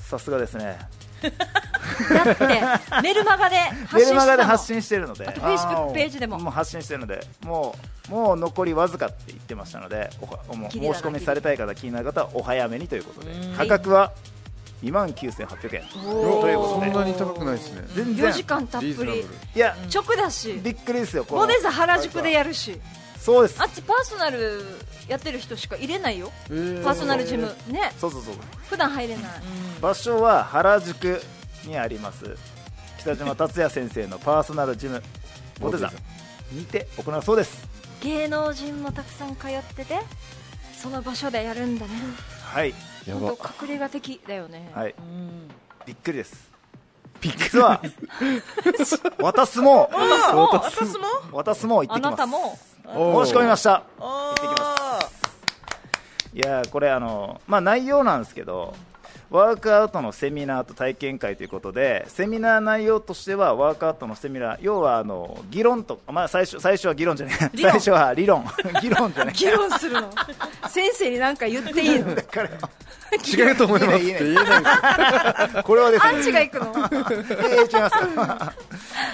[0.00, 0.78] さすがですね。
[1.22, 5.26] だってメルマガで発メル信マガで発信信してるので。
[5.26, 6.38] あと Facebook ページでも。
[6.38, 7.24] もう発信してるので。
[7.42, 7.76] も
[8.08, 13.30] うもう残りわずかって言ってましたのでおはもう申し込みされたい方気になる方はお早めにということで。
[13.30, 13.56] うん。
[13.56, 14.12] 価格は
[14.82, 15.84] 2万9800円。
[15.92, 16.90] ということで。
[16.90, 17.84] そんなに高くないですね。
[17.94, 18.30] 全然。
[18.30, 19.20] 4時間たっぷり。
[19.54, 20.60] いや直だし。
[20.62, 21.42] びっくりですよこの。
[21.42, 22.80] モデザ原宿でやるし
[23.22, 23.62] そうです。
[23.62, 24.64] あっちパーソナル
[25.06, 26.32] やってる人しか入れないよ。
[26.50, 26.82] えー。
[26.82, 27.46] パーソナルジム。
[27.68, 27.92] ね。
[27.96, 28.34] そうそうそう。
[28.68, 29.24] 普段入れない。
[29.80, 31.22] 場所は原宿
[31.64, 32.36] にあります。
[32.98, 35.00] 北島達也先生のパーソナルジム。
[35.60, 35.92] モテザ
[36.50, 37.68] にて行うそうです。
[38.02, 40.00] 芸能人もたくさん通ってて
[40.76, 41.92] その場所でやるんだね。
[42.42, 42.74] はい。
[43.06, 44.94] 隠れ家的だよね、はい。
[44.98, 45.48] うん。
[45.86, 46.51] びっくりです
[47.22, 47.80] 実は
[49.20, 50.48] 私も 私も？
[51.32, 51.84] 私も？
[51.84, 52.08] 行ってきます。
[52.08, 52.58] あなたも？
[53.24, 53.82] 申し込みました。
[53.98, 54.44] 行ってき
[56.34, 58.74] いやーこれあのまあ内容なんですけど
[59.32, 68.44] ワークアウトのセミナーと体験会ということでセミナー内容としてはワークアウトのセミナー要はあの議論とまあ最初最初は議論じゃない最初は理論。
[68.82, 69.34] 議論じゃない。
[69.34, 70.10] 議論するの。
[70.68, 72.14] 先生に何か言っていいの？
[72.14, 72.48] だから
[73.26, 75.62] 違うと思いますって言えない。
[75.64, 76.66] これはですねアンチが行くの。
[76.68, 78.71] えー違います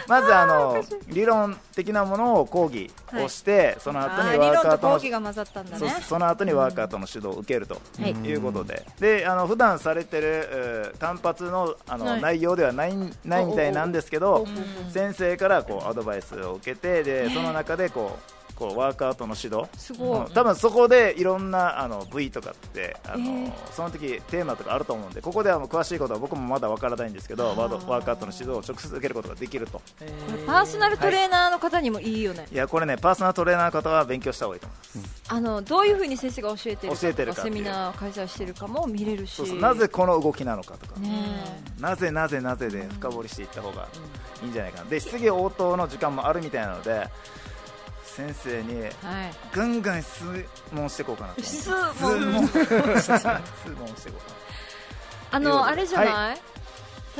[0.08, 8.12] まずあの理論的なものを講義をして、その後にワークアウトの義が混ざったんだそうねその後にワークアウトの指導を受けるとはい。
[8.12, 12.20] いうことで、であの普段されてるえー単発のあの、はい。
[12.20, 19.68] 内容ではないないみたいなんですけど、うん先生からこうアドバイスを受けてでその中でこうこうワークアウトの指導。
[19.76, 20.18] すごい。
[20.26, 20.32] うん。
[20.32, 23.52] 多分そこでいろんなあの部位とかってあの、えー。
[23.70, 27.68] その時テーマとかあると思うんでここではもう詳しいことは僕もまだわからないんですけどワー。
[27.68, 29.74] ドワークアウトの指導を直接受けることができると。
[29.74, 32.56] これパーソナルトレーナーの方にもいいよね、い。
[32.56, 35.24] やこれねパーソナルトレーナーの方は勉強した方がいいと思います。
[35.28, 39.34] あのどういうふうに先生が教えてるか教えてるかセミナーを開催してるかも見れるし。
[39.34, 43.86] そうそうなぜこの動きなのかとか、ねなぜなぜなぜで深掘りしていった方が
[44.42, 44.90] いいんじゃないかな。
[44.90, 47.08] で質疑応答の時間もあるみたいなので
[48.18, 49.30] 先生にえはい。
[49.52, 50.24] ガンガン質
[50.72, 52.32] 問していこうかなと質質問。
[52.32, 52.48] 問。
[52.48, 53.14] 質問し
[54.02, 54.36] ていこうか
[55.30, 56.40] あのあれじゃない、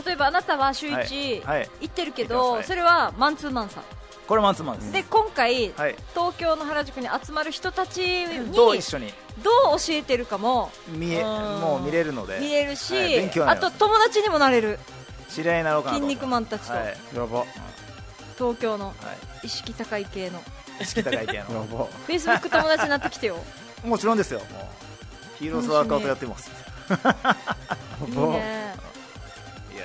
[0.04, 1.06] 例えばあなたは週はい。
[1.06, 1.70] 1はい。
[1.82, 2.46] 行ってるけ行ってます。
[2.46, 2.62] はい。
[2.62, 3.82] どそれはマンツーマンさな
[4.26, 4.92] これマンツーマンです。
[4.92, 5.94] で今回はい。
[6.14, 9.14] 東京の原宿に集まる人たちにと一緒に？
[9.44, 11.28] どう教えてるかも見えうん。
[11.60, 12.40] もう見れるので。
[12.40, 12.94] 見れるし、
[13.46, 14.80] あと友達にもなれる。
[15.28, 16.72] 知り合いになろうか筋肉マンたちと。
[16.72, 16.96] はい。
[17.14, 17.44] やば。
[18.36, 18.94] 東京のは
[19.44, 20.38] 意識高い系の。
[20.38, 20.42] い
[20.80, 21.84] 意識高い系 やのば。
[21.84, 23.36] フェイスブック友達になってきてよ。
[23.84, 24.40] もちろんですよ。
[24.40, 24.48] もう。
[25.38, 26.50] ヒーローズワークアウトやってます。
[26.50, 28.74] いいやばね
[29.74, 29.84] いや。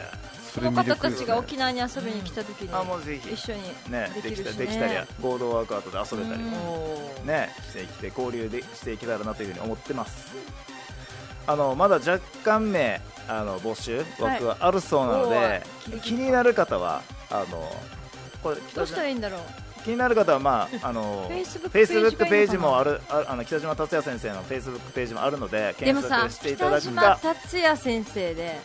[0.53, 3.34] その方たちが沖縄に遊びに来た時にあもうぜひ。
[3.34, 7.27] 一緒にねできたできたりね合同ワークアウトで遊べたりうん。
[7.27, 10.32] ねしてきて交流でしていけたらなというふうに思ってます。
[11.45, 15.63] あのまだ若干名あの募集枠はあるそうなので、
[16.01, 17.69] 気になる方はあの
[18.41, 19.41] これどうしたらいいんだろう
[19.83, 28.59] 気になる方はまあ あのフェイスブックページもあるああの北島達也先生のフェイスブックページもあるのででもさ検索していただ北くか島達也先生で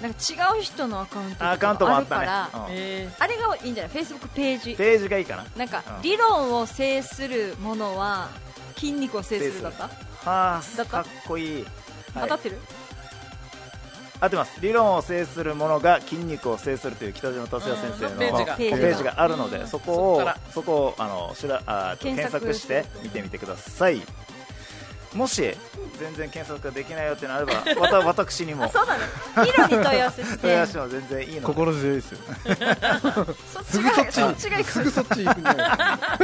[0.00, 2.26] なんか違う人のアカウントアカウントもあったね。
[2.54, 2.66] うん。
[2.70, 3.92] えあれがいいんじゃない？
[3.92, 4.74] フェイスブックページ。
[4.74, 5.44] ページがいいかな。
[5.56, 6.02] なんかうん。
[6.02, 8.28] 理論を制するものは
[8.76, 9.90] 筋肉を制するだった、は
[10.24, 11.66] あかっこいい、
[12.14, 12.22] はい。
[12.22, 12.58] 当たってる？
[14.20, 14.60] 合ってます。
[14.60, 18.54] 理論を制する者が筋肉を制するという北島達也先生のうんページが。
[18.54, 24.02] ホームページがあるので、そこをそこをあのしらあ検索して見てみてください
[25.14, 25.42] もし
[25.98, 28.64] 全然検索ができないよってなれば また私にも。
[28.64, 31.46] あそうなのヒロに問い合わせし問い合わてせも全然いいので。
[31.46, 32.18] 心強いですよ。
[33.52, 36.18] そっすちがぐそっちにそっちが行くすぐそっち行くんじゃない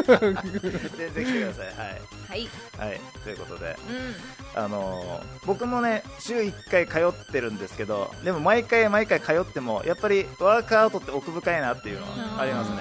[0.96, 1.66] 全然来てください。
[1.66, 2.00] はい。
[2.28, 2.50] はい。
[2.90, 4.62] はい、ということで、うん。
[4.62, 12.78] あのー僕もね週1回通ってるんですけどでも毎回毎回通ってもやっぱりワークアウトって奥深いなっていうのはありますね。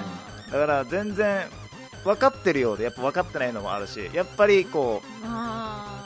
[0.51, 1.45] だから全然
[2.03, 5.25] 分かってるようでやっぱ分かってないのもあるしやっぱりこう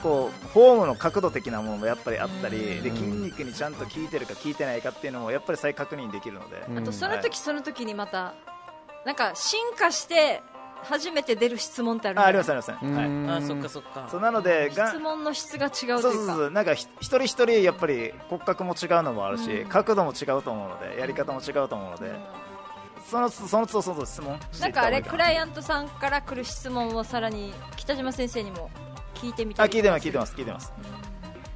[0.01, 2.83] こうフォームの角度的なものもやっぱりあったりうん。
[2.83, 6.77] で筋肉にちゃんと効いてるか効いてないかっていうのもやっぱり再確認できるので、うん。
[6.79, 8.33] あとその時その時にまた
[9.05, 10.41] なんか進化して
[10.83, 14.07] 初めて出る質問ってあるんだよあありますあります、はい、うんあそっかそっか。
[14.09, 16.51] そうなのでが質問の質が違うそうそうというかそう。
[16.51, 22.13] なんかひ一人一人やっぱり骨格も違うのもあるし、角度も違うと思うのでやり方も違うと思うので、
[23.09, 24.67] そのその都度その都度質問な。
[24.67, 28.69] いんかあれクいライアントさんから来る質問をさらに北島先生にも
[29.21, 30.73] 聞いてみたあり聞いてます聞いてます聞いてます。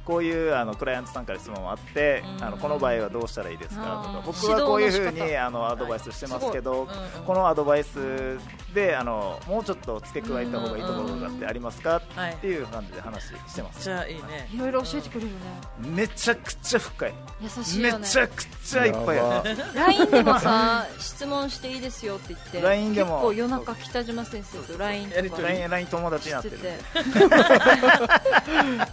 [0.04, 6.86] こういうあのクライアントさんから質問もあって、あのこの場合はどうしたらいいですかとか僕はこういうふうにあのアドバイスしてますけど、
[7.26, 8.38] このアドバイス
[8.74, 12.32] であのもうちょっと付け加えた方がいいところとかってありますか、はい。
[12.32, 13.84] っていう感じで話してます。
[13.84, 14.48] じゃあいいね。
[14.52, 15.90] いろいろ教えてくれるよね。
[15.96, 17.14] めちゃくちゃ深い。
[17.40, 17.94] 優しいね。
[18.02, 19.56] ちゃくちゃいっぱいある。
[19.74, 23.10] LINE でもさ質問していいですよって言って LINE でも。
[23.10, 26.62] 結構夜中北島先生と LINE とか LINE, LINE 友達になっしてて。
[26.62, 26.78] るて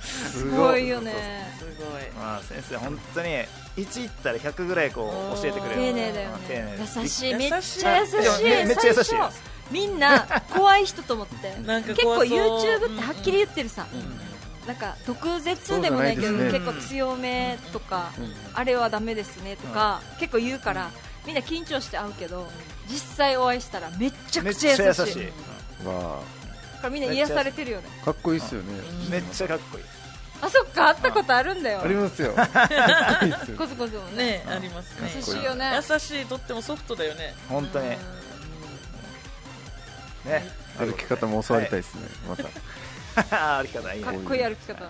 [0.02, 1.52] すごいよね。
[1.58, 2.12] すごい。
[2.12, 3.30] まあ先生本当に
[3.78, 5.82] 1いったら100ぐらいこう教えてくれる。
[5.82, 7.34] 丁寧だようん丁寧優しい。
[7.34, 8.44] めっちゃ優しい。
[8.44, 9.16] めめっちゃ優しい
[9.72, 11.56] みんな怖い人と思って。
[11.66, 13.88] なんか結構 YouTube ってはっきり言ってるさ、
[14.68, 18.12] なんか毒舌でもないけどそうじゃないです結構強めとか、
[18.54, 20.92] あれはダメですねとか、結構言うから
[21.26, 22.48] みんな緊張して会うけど
[22.90, 24.84] 実際お会いしたらめっちゃくちゃ優しい。
[24.86, 25.20] 優し
[25.84, 26.20] い、わ
[26.76, 27.88] だからみんな癒されてるよね。
[28.02, 28.68] あかっこいいっすよね。
[29.06, 29.10] うん。
[29.10, 29.84] めっちゃかっこいい。
[30.42, 30.88] あそっか。
[30.88, 31.82] 会ったことあるんだよ。
[31.84, 32.34] ありますよ。
[33.58, 34.26] こツコツもね。
[34.26, 35.12] ねありますね。
[35.16, 35.80] 優しいよね。
[35.90, 37.36] 優しいとってもソフトだよね。
[37.48, 37.96] 本当に
[40.26, 40.44] ね。
[40.78, 42.02] 歩き方も教わりたいですね。
[42.28, 42.44] また。
[43.64, 44.06] 歩き方いいね。
[44.06, 44.44] かっこいい。
[44.44, 44.90] 歩き方。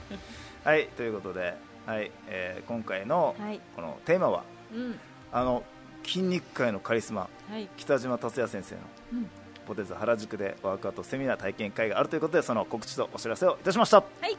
[0.64, 0.88] はい。
[0.90, 2.12] ということで、はい。
[2.28, 3.60] えー今回のはい。
[3.76, 5.00] このテーマはうん。
[5.32, 5.64] あの
[6.04, 7.68] 筋肉界のカリスマはい。
[7.78, 8.82] 北島達也先生の、
[9.14, 9.30] うん。
[9.68, 13.98] ポテト原宿でワークアウトセミナー体験会があるということでその告知とお知らせをいたしました。
[13.98, 14.38] はい。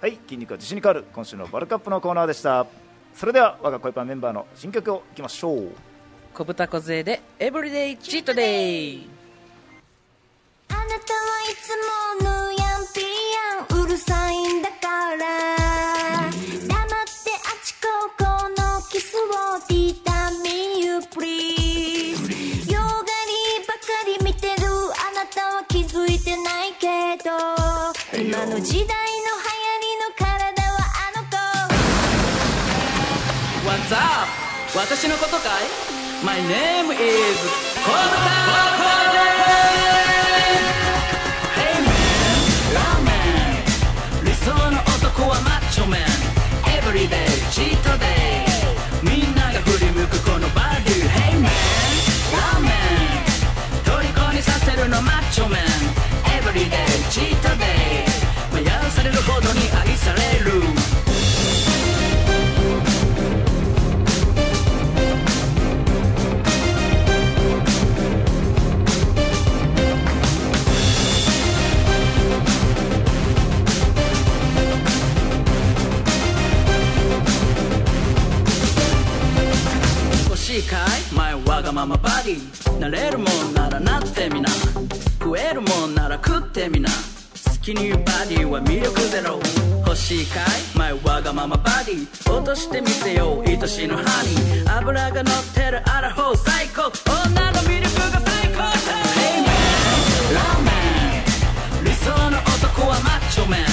[0.00, 0.18] はい。
[0.26, 2.66] 筋肉は自信に変わる今週のバルカップのコーナーでした。
[3.14, 5.72] それでは我が恋パンメンバーの新曲をいきましょう。
[6.34, 9.08] 小豚小杖でエブリデイチートデイ
[28.48, 31.36] の時代の流行りの体はあの子。
[33.68, 34.00] What's up?
[34.74, 35.68] 私のことかい
[36.24, 37.38] ?My name is
[37.76, 38.08] 小豚
[38.48, 39.18] 小杖
[41.56, 41.92] Hey man,
[42.74, 43.10] ラーメ
[44.22, 44.24] ン。
[44.24, 46.02] 理想の男はマッチョメン。
[46.64, 48.47] Everyday, cheat day み
[81.68, 84.48] がままバディなれるもんならなってみな。
[85.20, 86.88] 食えるもんなら食ってみな。
[86.88, 86.94] 好
[87.60, 89.38] きにバディは魅力ゼロ。
[89.84, 90.44] 欲しいかい？
[90.78, 93.48] 前わがままバディ落としてみせよう。
[93.48, 96.90] 愛しのハニー脂が乗ってるアラフォー最高。
[97.28, 98.72] 女の魅力が最高だ。
[99.12, 99.52] Hey man
[100.34, 100.70] ラーメ
[101.82, 101.84] ン。
[101.84, 103.64] 理想の男はマッチョメン。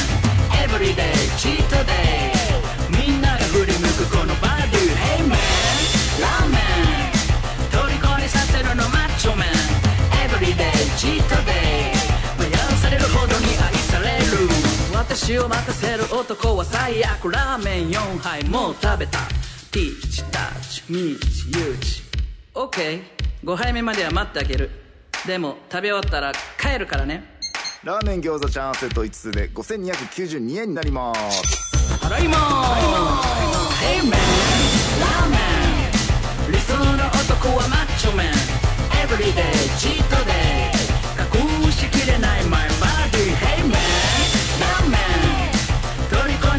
[0.68, 2.35] Everyday チートデイ。
[15.26, 19.18] 私を任せる男は最悪ラーメン4杯もう食べた。
[19.72, 22.04] ティーチタッチミーチユーチ
[22.54, 24.70] OK5 杯目までは待ってあげる。
[25.26, 27.24] でも食べ終わったら帰るからね。
[27.84, 31.76] ラーメン餃子チャンセット5つで5292円になります。
[32.06, 32.82] 払いまー
[33.72, 35.38] す Hey man ラーメ
[36.50, 38.32] ン理想の男はマッチョメン。
[39.80, 41.66] チートデイ。
[41.66, 42.75] 隠しきれないマ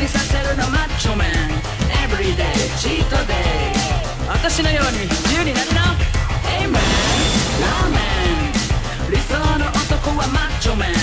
[0.08, 1.28] させるのマッチョメン。
[1.28, 2.46] エブリデイ
[2.78, 3.36] チートデイ
[4.28, 5.96] 私のように自由になりな。
[6.46, 7.98] Hey man ラーメ
[9.08, 10.90] ン理想の男はマッチョメン。
[10.90, 10.94] エ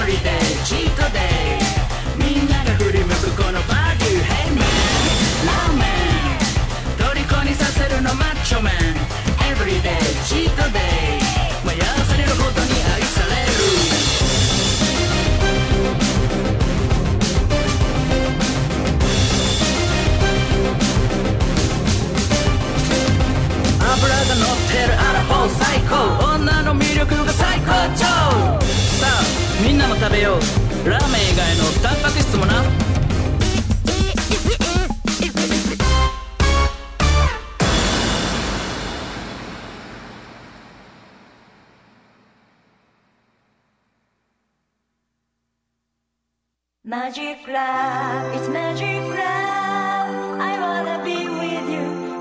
[0.00, 1.18] ブリデイチートデ
[1.60, 1.68] イ
[2.16, 4.64] みんなが振り向くこのバーディ Hey man
[5.46, 7.04] ラーメン。
[7.14, 8.74] 虜にさせるのマッチョメン。
[9.50, 9.92] エブリデイ
[10.26, 10.78] チートデ
[11.08, 11.11] イ
[24.02, 25.94] 油が乗ってるアラフォー最高。
[26.34, 28.04] 女の魅力が最高潮。
[28.98, 29.22] さあ
[29.64, 30.88] みんなも食べよう。
[30.88, 32.64] ラーメン以外のタンパク質もな
[46.84, 50.40] 「Magic Love, it's Magic Love.
[50.40, 51.61] I wanna be with you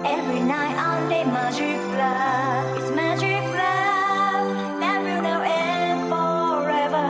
[0.05, 7.05] every night only Magic Love, it's Magic Love Love you now and forever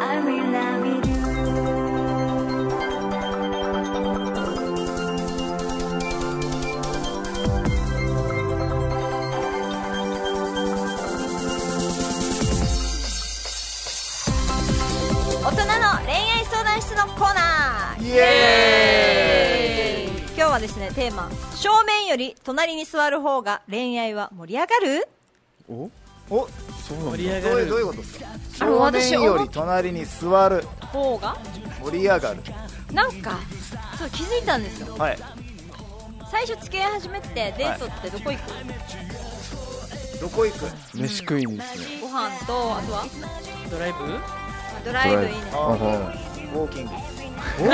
[0.00, 1.00] I will love you
[15.42, 21.28] 「大人の恋愛相談室」のコーナーイエーイ今日はですねテーマ
[21.60, 25.08] 「正面より隣に座る方が恋愛は盛り上がる?
[25.68, 25.90] お？
[26.30, 26.48] お
[26.88, 27.10] そうなんだ。
[27.18, 28.26] 盛り上どういうどういうがることですか？
[28.60, 31.36] あの正面より隣に座る」方が
[31.84, 32.42] 盛り上がる。
[32.92, 33.38] なんか
[33.98, 34.96] そう気づいたんですよ。
[34.96, 35.18] はい。
[36.30, 40.64] 最初付き合い始めてデートってどこ行く、どこ行く？
[40.96, 43.04] 飯食いにですねご飯とあとは？
[43.70, 44.18] ドライブ？
[44.84, 45.36] ドライブいいね。
[45.52, 45.76] ああは
[46.54, 46.90] ウォーキング
[47.58, 47.66] ウォ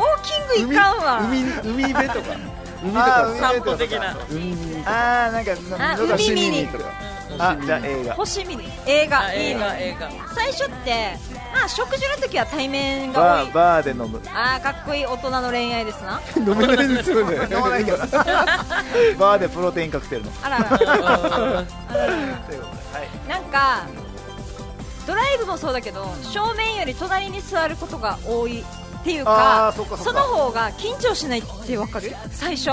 [0.00, 1.42] ーキングいかんわ海
[1.82, 2.36] 海辺とか
[2.82, 5.52] 海とあか散歩的な海にあなんか
[6.16, 6.84] 海見にとか
[7.38, 11.16] あじゃ映画星見に映画映いいね画映画最初って
[11.52, 21.64] まあ食事の時は対面が多いバーで飲むああかっこいい大人の恋愛ですな飲めないですよね飲まないけどバーでプロテインカクテルのあららということでは
[23.26, 23.86] いなんか
[25.08, 28.64] ドライブもそうだけど正面より隣に座ることが多いっ
[29.02, 32.12] ていうかその方が緊張しないってわかる。
[32.30, 32.72] 最初。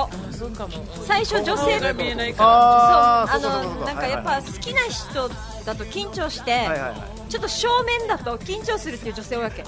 [1.05, 3.49] 最初女性顔が見えないかそう。
[3.49, 5.29] あのなんかやっぱ好きな人
[5.63, 7.31] だと緊張して、はいはいはい。
[7.31, 9.63] ちょっと正面だと緊張するっていう女性多いわけ。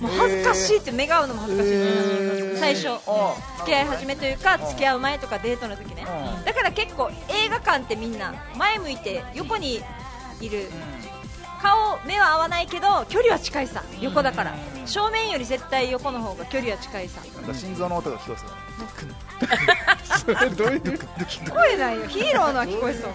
[0.00, 2.88] もう恥ずかしいって目が合うのも恥ずかしい、最初。
[3.08, 6.06] あ付き合い始めというか付き合う前とかデートの時ね。
[6.38, 6.44] うん。
[6.44, 9.82] だから結構映画館ってみんな前向いて横に
[10.40, 10.70] いる
[11.64, 13.82] 顔目は合わないけど距離は近いさ。
[13.98, 14.54] 横だから。
[14.84, 17.22] 正面より絶対横の方が距離は近いさ。
[17.36, 18.63] なんか心臓の音が聞こえそう
[20.56, 22.06] どういう聞こえないよ。
[22.06, 23.12] ヒーローのは聞こえそう。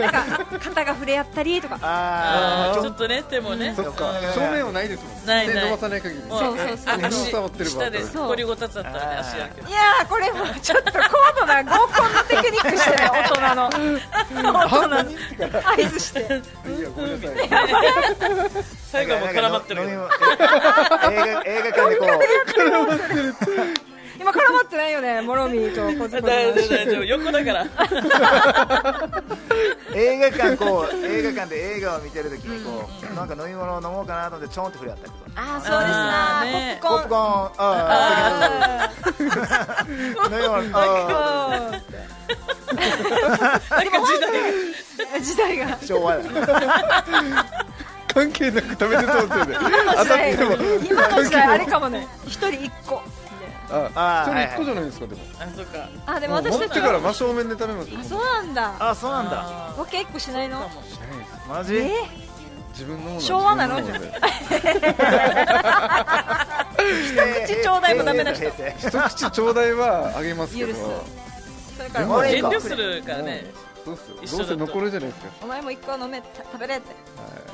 [0.00, 1.78] なんか肩が触れ合ったりとか。
[1.80, 2.82] ああー。
[2.82, 3.72] ちょっとね手もね。
[3.76, 4.12] そっか。
[4.34, 5.20] 正面はないですもんね。
[5.26, 6.94] ないな伸ばさない限りそうそうそう。
[6.94, 7.70] あ手を触ってれば。
[7.70, 8.26] 下でそう。
[8.28, 10.98] 掘りごたつだったらね足だけいやーこれもちょっと高
[11.40, 13.70] 度な合コンのテクニックしてる大人の。
[13.70, 16.20] 大人の合図して。
[16.20, 16.22] い
[16.82, 18.64] やごめんなさい。
[18.90, 20.08] 最後はもう絡まってる映画
[21.44, 22.06] 映画館でこ
[24.26, 27.04] 今絡まってないよねモロミーとコツコツ大丈夫大丈夫。
[27.04, 27.62] 横だから。
[27.62, 27.68] う
[29.94, 35.24] 映画館こう映画館で映画を見てるときにこうなんか飲み物を飲もうかなと思ってちょんって触れ合ったりとか。
[35.36, 37.00] あーそうですなねポップコーン。
[37.00, 37.20] ポップコーン。
[37.62, 38.92] ああ
[40.28, 41.70] 飲み物あ
[45.20, 45.66] 時代が。
[45.68, 46.22] ー昭和だ。
[48.12, 49.56] 関係なく食べてそうですよね。
[49.60, 50.56] 今の時代当たっても。
[50.90, 52.08] 今の時代あれかもね。
[52.26, 53.00] 一人一個
[53.70, 55.22] ああーそれ一個じゃないですかでも。
[55.40, 55.88] あそうか。
[56.06, 57.98] あでももう持ったてから真正面で食べますよ。
[58.00, 58.74] あそうなんだ。
[58.78, 59.36] あそうなんだ。
[59.76, 60.70] わけ一個しないの？
[61.48, 61.76] マジ？
[61.76, 61.90] え？
[62.72, 63.80] 自分の昭和なの？
[63.80, 63.86] 一
[67.46, 68.44] 口ちょうだいもダメな人。
[68.46, 68.52] 一
[68.90, 70.80] 口ちょうだいはあげますけど許す
[71.76, 73.46] それから遠慮するからね
[73.84, 76.94] そうっすどうせ残るじゃないですかお前も一個飲めた食べれって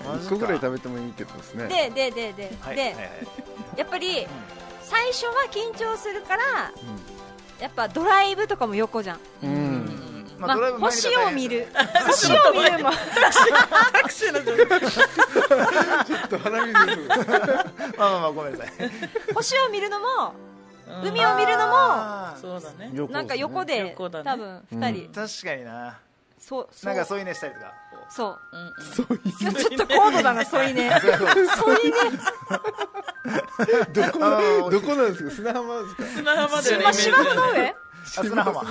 [0.08, 2.96] はい一個ぐらい食べてもいいけどですねででででで
[3.76, 4.26] やっぱり
[4.92, 6.70] 最初は緊張するから
[7.58, 9.18] やっぱドライブとかも横じゃん。
[9.42, 10.26] うん。
[10.38, 11.66] まあドライブ前に星を見る。
[11.72, 12.90] 大星を見るも。
[13.92, 14.40] タクシーの
[16.04, 16.86] ちょっと鼻水。
[16.86, 17.16] です変
[17.96, 18.90] まあまあまあごめんなさい
[19.34, 20.34] 星を見るのも
[21.04, 22.90] 海を見るのもそうだね。
[22.92, 24.24] 横なんか横で横だね。
[24.24, 25.98] 多分2人、確かにな。
[26.38, 27.72] そうそなんか添い寝したりとか
[28.14, 28.56] そう。
[28.56, 28.64] うんう。
[28.64, 28.72] んい
[29.44, 30.90] やちょっと高度だな添い寝。
[30.90, 31.92] 添い
[33.92, 34.40] どこな
[34.70, 35.30] どこなんですか？
[35.30, 36.04] 砂浜ですか？
[36.04, 36.76] 砂浜で。
[36.76, 38.64] 寝ま芝生の上あ砂浜。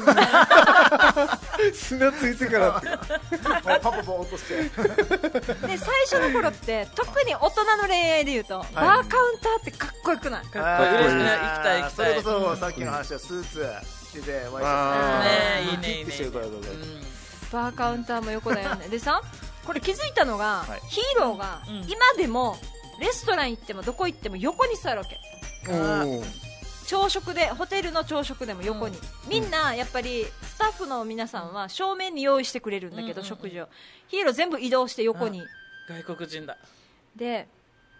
[1.73, 2.77] 砂ついてから。
[2.77, 2.87] って
[3.39, 4.55] パパパ落として。
[4.55, 4.69] で
[5.77, 10.45] 最初の頃って特に大人の恋愛で言うと、バーカウンターってかっこよくない？
[10.45, 11.03] かっこいい。
[11.03, 11.29] ですね。
[11.29, 12.21] あー行きたい行きたい。
[12.21, 13.65] それこそさっきの話はスーツ
[14.11, 16.53] 着ててワイシャツねいいねキッてしてるからうん
[17.51, 18.87] バーカウンターも横だよね。
[18.87, 19.21] でさ
[19.65, 20.79] これ気づいたのが、はい。
[20.89, 21.75] ヒーローがうん。
[21.89, 22.57] 今でも
[22.99, 25.19] レストラン行ってもどこ行っても横に座るわけ。
[26.87, 28.97] 朝食でホテルの朝食でも横に、
[29.29, 33.13] みんなやっぱりスタッフの皆さんは正面に用意してくれるんだけど、うん。
[33.13, 33.69] うんうん食事を。
[34.07, 35.41] ヒーロー全部移動して横に、
[35.87, 36.57] 外国人だ。
[37.15, 37.47] で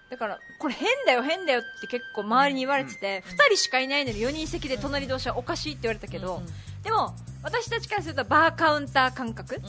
[0.09, 6.49] だからこれ変だよ変だよって結構周りに言われてて、2人しかいないのに4人席で隣同士はおかしいって言われたけど、うんうん
[6.83, 9.61] でも私たちからするとバーカウンター感覚、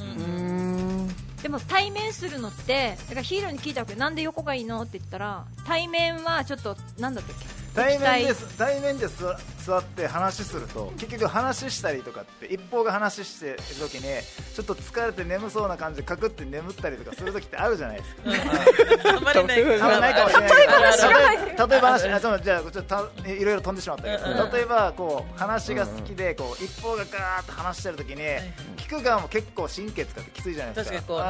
[1.43, 4.83] でも対面するのってだからヒーローに聞いたわけなんで横がいいの？
[4.83, 7.72] って言ったら対面はちょっとなんだったっけ？
[7.75, 8.59] 対面です。
[8.59, 18.23] 対面で座座って話すると結局話したりとかって一方が話してる時にちょっと疲れて眠そうな感じでかくって眠ったりとかする時ってあるじゃないですか。
[19.15, 22.03] あんまりない例えばあんまないかもしれないけど例え話が入例え例え話
[22.43, 24.51] じゃあちょっとたいろいろ飛んでしまったけうんうん。
[24.51, 28.17] ど例えばこう話が好きでこう一方がガーッと話してる時に
[28.77, 30.97] 聞く側も結構神経使ってきついじゃないですか。
[30.97, 31.29] 確かにこう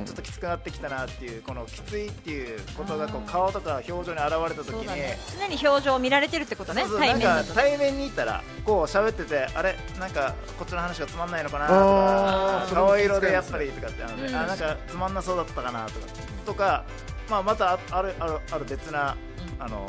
[0.00, 0.06] ね。
[0.06, 5.18] ちょっときつくなってきたなっていうこのきついっていうことがこう顔とか表情に現れた時にそうだね。
[5.38, 7.36] 常に表情を見られてるってことねそうそう対面だと。
[7.36, 16.06] なんか対面にいたらこう喋っててあれなんかこっちの話がつまんないのかなとか顔色でやっぱりとかってあので、うんあなんかつまんなそうだったかなとか
[16.46, 16.84] とか、
[17.30, 19.16] まあ、またああるあるある別な、
[19.58, 19.86] あの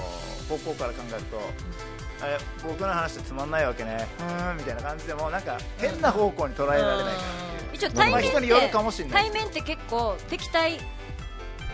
[0.50, 1.42] 方向から考えると、
[2.22, 7.76] あれ僕の話ってつまんないわけねうーんみたいな感じでもなんか変な方向に捉えられないかなっていう。
[7.76, 10.80] 一応対面っまあ人によるかもしれてない対面って結構敵対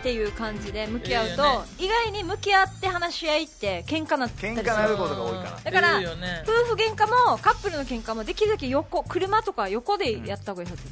[0.00, 4.68] っていう感じで向き合うと意外に向き合って話し合いって喧嘩なったりする。
[4.68, 10.82] 喧嘩なることが多いかなだから夫婦喧嘩もカップルの喧嘩もできるだけ横車とか横でやった方がいいはず、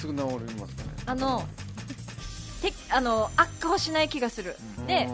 [0.00, 0.88] すぐ治りますかね。
[1.04, 1.46] あの
[2.62, 4.56] てあの悪化をしない気がする、
[4.86, 5.08] で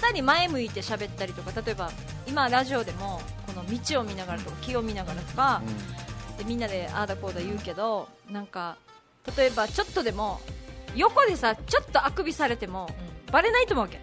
[0.00, 1.90] 2人前向いて喋ったりとか例えば
[2.28, 5.62] 今ラジオでもこの道を見ながらとか木を見ながらとか、
[6.38, 8.76] でみんなでああだこうだ言うけどなんか
[9.36, 10.40] 例えばちょっとでも
[10.94, 12.88] 横でさちょっとあくびされても、
[13.30, 14.00] バレないと思うわけ。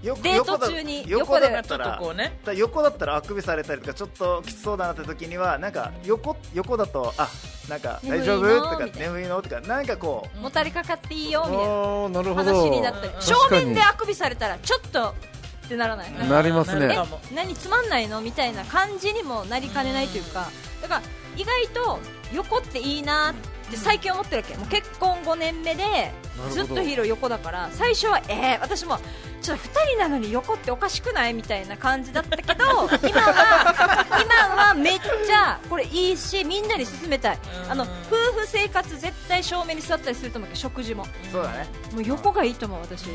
[0.00, 7.28] よデート中に横で横だっちょっとたらこうねだ横だったらあくびされたりとかちょっときつそうだなって時にはなんか横横だとあ
[7.68, 8.60] なんか大丈夫？
[8.70, 9.42] とか眠いの？
[9.42, 11.72] とかなんかこうもたれかかっていいよみたいな。
[11.72, 12.54] ああなるほど。
[12.54, 13.12] 話になったり。
[13.12, 16.28] うん正面であくびされたらちょっとってならない、うん。
[16.28, 16.96] なりますね。
[17.34, 18.20] 何つまんないの？
[18.20, 20.46] みたいな感じにもなりかねないというか。
[20.80, 21.02] だから
[21.36, 21.98] 意外と
[22.32, 24.56] 横っていいなって最近思ってるわけ。
[24.56, 26.12] もう結婚5年目で
[26.50, 28.98] ずっとヒーロー横だから最初はえー、私も
[29.42, 31.34] ちょっと2人なのに横っておかしくない？
[31.34, 32.54] みたいな感じだったけど
[33.08, 37.38] 今は今はめっちゃこれいいしみんなに勧めたい。
[37.64, 37.70] うん。
[37.72, 41.06] あの夫婦生活絶対正面に座ったりすると思うけど食事も。
[41.30, 41.66] そうだね。
[41.92, 43.06] もう横がいいと思う私。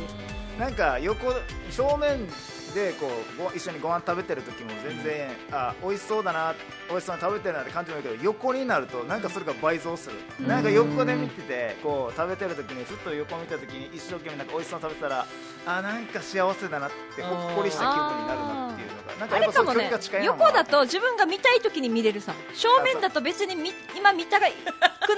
[0.60, 1.34] なんか横
[1.72, 2.28] 正面
[2.74, 3.08] でこ
[3.38, 6.56] うご一緒にご飯食べてる時も全然あ美味しそうだな
[6.90, 10.16] 美味しそうに食べてるなって感じもいいけど横になるとなんかそれが倍増する。
[10.48, 15.26] なんか横で見ててこう食べてる時にふっと横見た時に一生懸命なんか美味しそうに食べてたら
[15.66, 22.34] あなんか幸せだなってほっこりした気分になるなっていうのがなんかあやっぱそう距離れかもねが近いのも横だと自分が見たい時に見れるさ。
[22.54, 24.44] 正面だと別にみ今見たく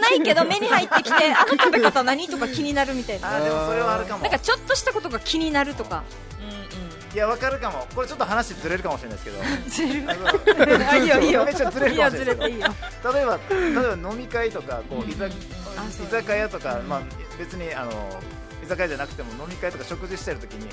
[0.02, 3.38] ないけど 目に入ってきてあの食べ方何とか気になるみたいな。
[3.38, 4.24] あーでもそれはあるかも。
[4.24, 6.04] なんかちょっとしたことが気になるとか
[7.16, 7.88] いやわかるかも。
[7.96, 9.38] これちょっと話ずれるかもしれないですけど。
[9.70, 10.90] ずれる。
[10.90, 11.46] あいいよいいよ。
[11.46, 12.70] めっちゃずれるかもしれないです
[13.14, 15.34] 例えば例えば飲み会とかこう居酒
[15.78, 17.02] あそう居酒屋とか、まあ、
[17.40, 17.92] 別にあの
[18.66, 20.68] 居酒屋じゃなくても飲み会とか食事してるときに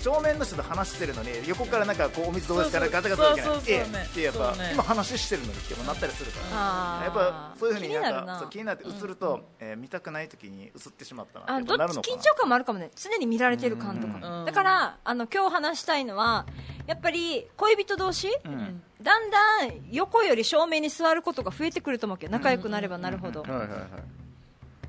[0.00, 8.38] 正面の人と話してるのに横からなんかこうお水どうですかガタガタするそうそうそうえってやっぱ、今話してるのにってもなったりするからやっぱそういうふうになんか気になるな。
[8.38, 12.90] そう気になって映ると、えー見たくないときに映ってしまったなどっち緊張感もあるかもね。
[12.96, 14.44] 常に見られてる感とかうん。
[14.44, 16.46] だからあの今日話したいのは
[16.86, 18.82] やっぱり恋人同士、うん。
[19.00, 23.44] だんだん横より正面に座ることが増えてくると思うけど仲良くなればなるほど、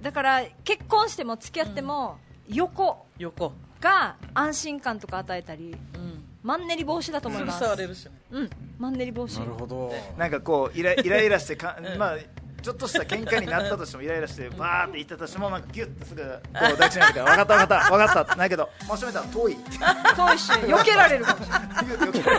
[0.02, 2.18] だから結婚しても付き合っても
[2.50, 3.06] 横。
[3.18, 3.54] 横。
[3.80, 6.24] が安心感とか与えたりうん。
[6.44, 7.60] マンネリ防止だと思います。
[7.60, 8.12] 触れるしね。
[8.32, 8.50] うん。
[8.78, 9.40] マンネリ防止。
[9.40, 9.94] なるほど。
[10.18, 12.18] なんかこうイライライラしてか、うんまあ
[12.62, 17.90] ちょっとした喧嘩になったとしてもイライラしてバーって言ったとしてもなんかギュッてすぐこう 抱きしめるから分かった分かった。
[17.90, 18.36] 分かった。
[18.36, 19.56] ないけど真正面たら遠い。
[19.56, 21.68] 遠いし避けられるかもしれない。
[21.70, 22.30] 避ける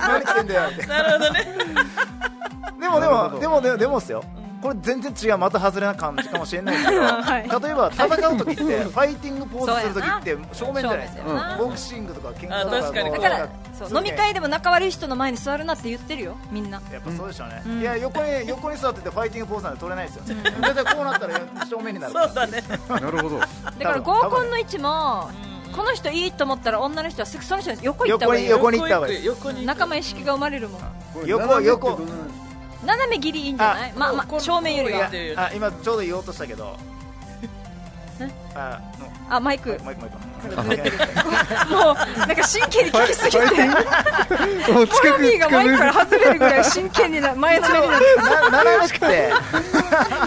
[0.00, 0.86] 何してんだよって。
[0.86, 1.54] なるほどね。
[2.80, 4.24] でもでもでもでもでもっすよ
[4.60, 7.42] これ全然違うまた外れな感じかもしれないですけど、 はい。
[7.42, 11.56] 例えば戦う時って ファイティングポーズする時って正面じゃないですか。
[11.58, 13.48] ボクシングとか喧嘩とかだか
[13.96, 16.80] 飲み会でも仲悪い人の前に座るなって言ってるよみんな。
[16.92, 20.22] やっぱそうでしょうね、いや横に横に座っててファイティングポーズなんて取れないですよ、
[20.60, 22.62] 大体こうなったら正面になるそうだね。
[22.88, 23.38] なるほど。
[23.38, 23.48] だか
[23.78, 25.30] ら合コンの位置も
[25.76, 28.56] この人いいと思ったら女の人はすぐその人に横行った方がいいよ。
[28.56, 29.24] 横に行った方がいい。
[29.24, 30.80] 横に仲間意識が生まれるもん。
[31.24, 32.00] 横横
[32.84, 33.92] 斜め切りいいんじゃない？
[33.94, 36.76] まあまあ正面よりいはやあ今ちょうど言おうとしたけど。
[38.54, 39.78] あのあマイク。
[39.82, 43.68] もう一個もう一個もうなんか真剣に聞きすぎて。
[44.72, 47.96] もうコ近くロミーがマイクから外れるぐらい真剣にな前のめりになっ
[48.50, 49.32] な斜めくてて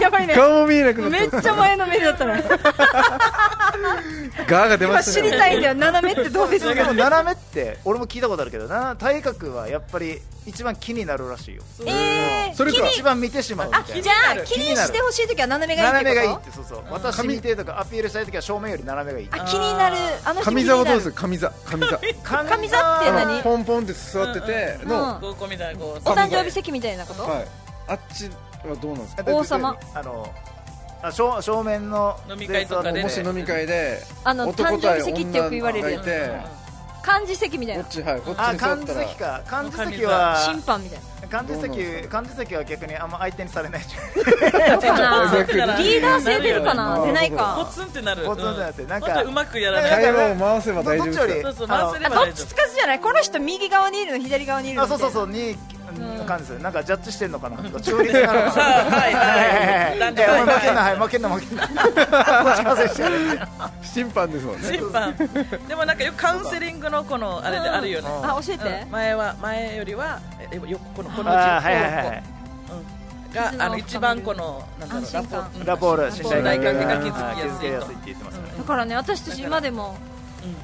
[0.00, 0.34] やばいね。
[0.34, 2.56] 顔も見えなくなめっっちゃ前のめりだったのた
[4.46, 5.30] ガーが出ましたね。
[5.30, 6.74] りたいんだよ斜めってどうですか？
[6.74, 8.96] でも斜めって俺も聞いたことあるけどな。
[8.96, 11.62] 体格はやっぱり一番気になるらしいよ。
[11.86, 14.02] えーそれか一番見てしまうみあたいな。
[14.02, 16.84] じゃあ気にしてほしい時は斜めがいいって斜めがいいってそうそう。
[16.90, 19.28] 私見てとかアピールしたい時は正面より斜めがいい。
[19.30, 21.10] あ気になるあの人上座はどうです？
[21.10, 21.52] す上座。
[21.70, 21.86] 上座。
[21.86, 27.22] 上座ってあ何のポンポンって座ってての、うんうお誕生日席みたいなこと？
[27.22, 27.46] はい。
[27.88, 28.30] あっち
[28.66, 29.24] はどうなんですか？
[29.26, 29.76] 王様。
[29.94, 30.32] あの
[31.02, 32.92] あ正正面の飲み会とかで。
[32.92, 36.06] ねもし飲み会であの男誕生日席ってよく言われるやつ。
[37.02, 37.82] 漢字席みたいな。
[37.82, 39.00] こっちはいこっちあに座ったら。
[39.00, 39.42] 漢字席か。
[39.46, 45.78] 漢字席は審判みたいな漢字席漢字席は逆にあんま相手にされないじどうかな。
[45.78, 46.98] リーダー性出るかな？
[46.98, 47.70] うん出ないポか。
[47.72, 48.26] ツンってなる。
[48.26, 55.56] ポツンってなってなんかうまくやらない会話を回せば大丈夫どっちよりそうそうあの回せれば大丈あどっちつかずじゃないこの人右側にいるの左側にいるのあそうそうそううに
[56.26, 56.44] 感じ。
[56.44, 57.56] でするなんかジャッジしてんのかな？
[57.56, 58.42] とか中立なのかな？
[58.42, 59.98] はいはい。
[59.98, 60.14] 負
[60.60, 61.68] けんなはい負けんな負けんな。
[63.82, 64.30] 審判。
[64.30, 65.14] ですもんね審判。
[65.68, 68.08] でもなんかよくカウンセリングのこのあれであるよね。
[68.22, 68.82] あ教えて。
[68.84, 68.90] うん。
[68.90, 70.18] 前は前よりは
[70.50, 70.62] えよ
[70.96, 72.22] このこのうちあーはいはいはい。
[72.70, 72.74] う。
[72.74, 72.82] ん。
[73.58, 75.50] があの一番このなんだろう安心感。
[75.56, 77.48] うんラポール信頼大関係が築きやすいと。
[77.48, 78.58] 築きやすいって言ってますからね。
[78.58, 79.96] だからね私たち今でも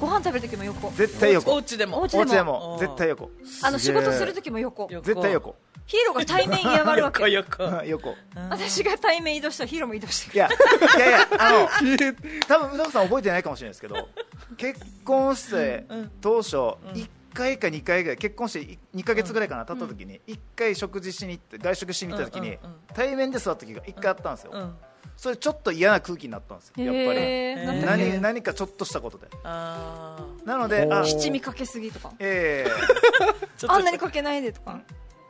[0.01, 0.89] ご飯食べる時も横。
[0.89, 1.59] お絶対横。
[1.59, 2.01] 家でも。
[2.01, 2.77] お家でおも。
[2.77, 3.31] ー絶対横。
[3.63, 4.89] あの仕事する時も横。
[4.91, 5.05] 横。
[5.05, 5.57] 絶対横。
[5.87, 7.31] ヒーローが対面嫌がるわけ。
[7.31, 7.85] 横横。
[7.87, 8.15] 横。
[8.51, 10.37] 私が対面移動したらヒーローも移動してくる。
[10.37, 11.69] いやいやいやあの
[12.47, 14.09] 多分宇田さん覚えてないかもしれないですけど
[14.57, 15.87] 結婚して
[16.21, 22.59] 当初1回か2回ぐらい結婚して2か月ぐらいかな経った時に1回食事しに行って外食しに行った時に
[22.95, 24.51] 対面で座った時が1回あったんですよ。
[24.53, 24.77] うん
[25.17, 27.85] それちょっと嫌な空気になったんですよやっぱり。
[27.85, 29.27] 何何かちょっとしたことで。
[29.45, 32.13] あなのであ七味かけすぎとか？
[32.21, 34.81] えーあんなにかけないでとか？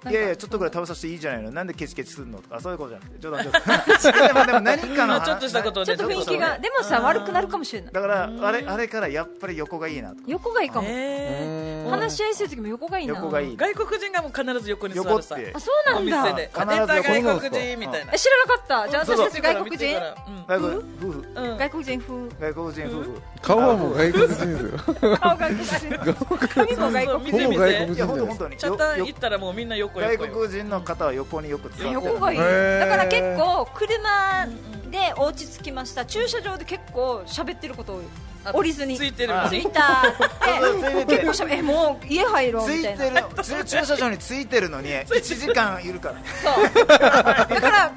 [0.07, 1.51] えいやいやちょっとぐらい食べさせていいじゃないの？
[1.51, 2.39] なんでケチケチするの？
[2.39, 3.63] とかそういうことじゃなくて冗談冗談。
[4.29, 7.93] でもでも 何かのちょっとしたことでちょっと雰囲気がでもさ悪くなるかもしれない。
[7.93, 10.87] だからあれあれからやっぱり横がいいなと横がいいかも。
[10.91, 13.15] え話し合いする時も横がいいな。
[13.15, 13.57] 横がいい。
[13.57, 15.39] 外国人がもう必ず横に座るさ。
[15.39, 15.53] 横って。
[15.55, 16.37] あそうなんだ。
[16.37, 18.13] 必ず外国人みたいな。
[18.13, 18.89] え知らなかった。
[18.89, 19.97] じゃあ私たち外国人？
[19.97, 20.47] うん。
[20.47, 21.57] 外国夫婦うん。
[21.59, 22.29] 外国人風。
[22.41, 25.17] 外国人夫婦顔はもう外国人ですよ。
[25.19, 25.99] 顔外国人。
[26.49, 27.53] 髪も外国人。
[27.53, 28.57] いや人本当本当に。
[28.57, 32.39] チャタンよ行ったらもうみんな横外国人の方は横によく座ってる横がいい。
[32.39, 34.47] だから結構車
[34.91, 36.05] でお家着きました。
[36.05, 38.01] 駐車場で結構喋ってること多い。
[38.01, 38.97] あ降りずに。
[38.97, 41.17] ついてるあ着いたってて。
[41.17, 43.23] 結構しゃべえもう家入ろうついみたいな。
[43.29, 46.15] てる駐駐車場についてるのに 1時間いるから。
[46.43, 46.87] そう。
[46.87, 47.93] だから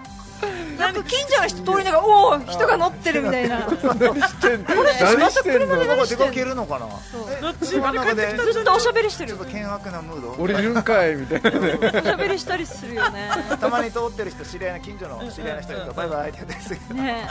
[0.82, 3.68] なんか近所の人通りながらおお人が乗ってるみたいな。
[3.70, 4.84] 何してんの？
[4.84, 5.76] 何してんの？
[5.76, 6.88] なんか出かけるのかな？
[7.12, 7.26] そう。
[7.32, 10.32] えどっち車の中でずっとおしゃべりしてるちょっと険悪なムード？
[10.44, 13.30] 降りるんかいみたいなおしゃべりしたりするよね。
[13.60, 17.30] たまに通ってる人知り合いの近所の知り合いの人にバイバイって言ったりするね。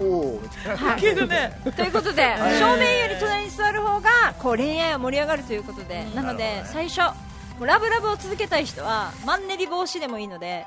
[0.00, 0.90] おおみたいな。
[0.92, 1.00] はい。
[1.00, 2.22] けどねということで
[2.58, 6.06] 正面より隣に座る方がこう恋愛は盛り上がるということで。
[6.14, 7.14] なので最初
[7.60, 10.66] ラブラブを続けたい人はマンネリ防止でもいいので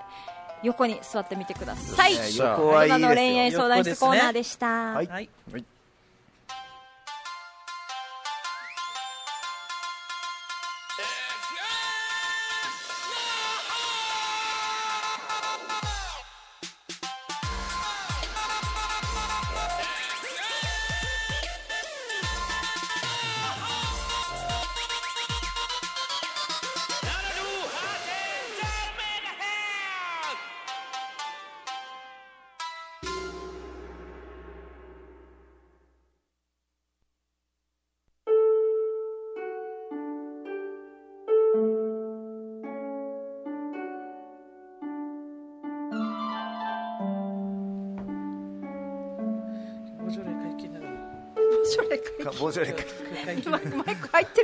[0.64, 2.14] 横に座ってみてください。
[2.14, 3.07] ね横はいいですよ。
[3.07, 4.68] 今の恋愛相談室コーナーでした。
[4.93, 5.07] はい。
[5.07, 5.30] はい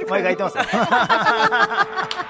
[0.05, 0.63] ク入ってるから前が入ってますよ。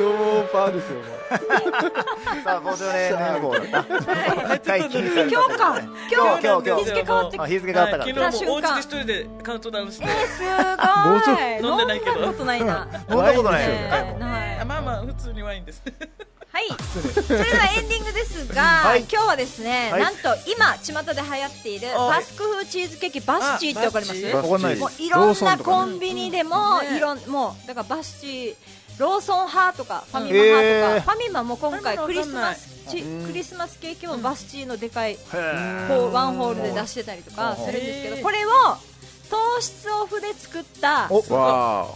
[0.00, 1.02] ノーパーですよ
[2.44, 5.80] さあボージョレヌーボーだ解禁された今日か。
[5.80, 6.82] 今日今日今日。
[6.82, 8.30] 日付変わってあ日付変わったから。
[8.30, 10.06] 昨日もお家で一人でカウントダウンして。
[10.06, 10.46] えー、すう
[11.60, 12.12] ごい飲んでないけど。
[12.12, 12.86] 飲んだことないな。
[13.10, 14.16] 飲んだことないよね。
[14.18, 14.58] ない。
[14.60, 15.82] あまあまあ普通にワインです
[16.70, 19.00] はい、それではエンディングですが、 はい。
[19.00, 20.00] 今日はですね、はい。
[20.02, 24.20] なんと今巷で流行っているあバスク風チーズケーキバスチーってわかります？
[24.78, 26.96] もういろんなコロンビニでも、ね。
[26.96, 28.54] いろんもうだからバスチー
[28.98, 38.50] ローソン派とかファミマ派とか、ファミマも今回クリスマスチクリスマスケーキもバスチーのでかいこうワンホールで出してたりとかするんですけどこれを
[39.30, 41.88] 糖質オフで作ったおわ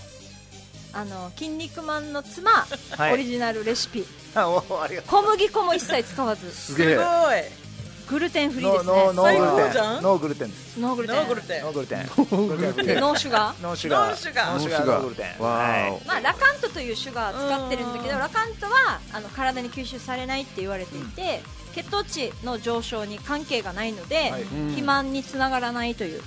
[0.94, 2.50] あの筋肉マンの妻、
[2.96, 3.12] はい。
[3.12, 4.06] オリジナルレシピ
[4.36, 6.46] 小麦粉も一切使わず。
[6.46, 6.96] ーすげえ。
[6.96, 7.66] すごい。
[8.08, 8.92] グルテンフうリーですね。
[8.92, 9.98] ノーグルテ高じゃん？
[9.98, 10.48] ンノーグルテン。
[10.50, 11.16] ですノーグルテン。
[11.16, 11.62] ノーグルテン。
[11.62, 11.98] ノーグルテン。
[11.98, 13.62] ノーグルテンノーシュガー。
[13.62, 14.08] ノーシュガー。
[14.08, 14.52] ノーシュガー。
[14.52, 14.86] ノーシュガー。
[14.86, 18.14] ノーグルテンまあ、ラカントというシュガー使ってるんだけうん。
[18.14, 21.42] どラカントはあの体に吸収されないって言われていて、
[21.76, 24.44] 血糖値の上昇に関係がないので、はい。
[24.44, 26.22] 肥満につながらないという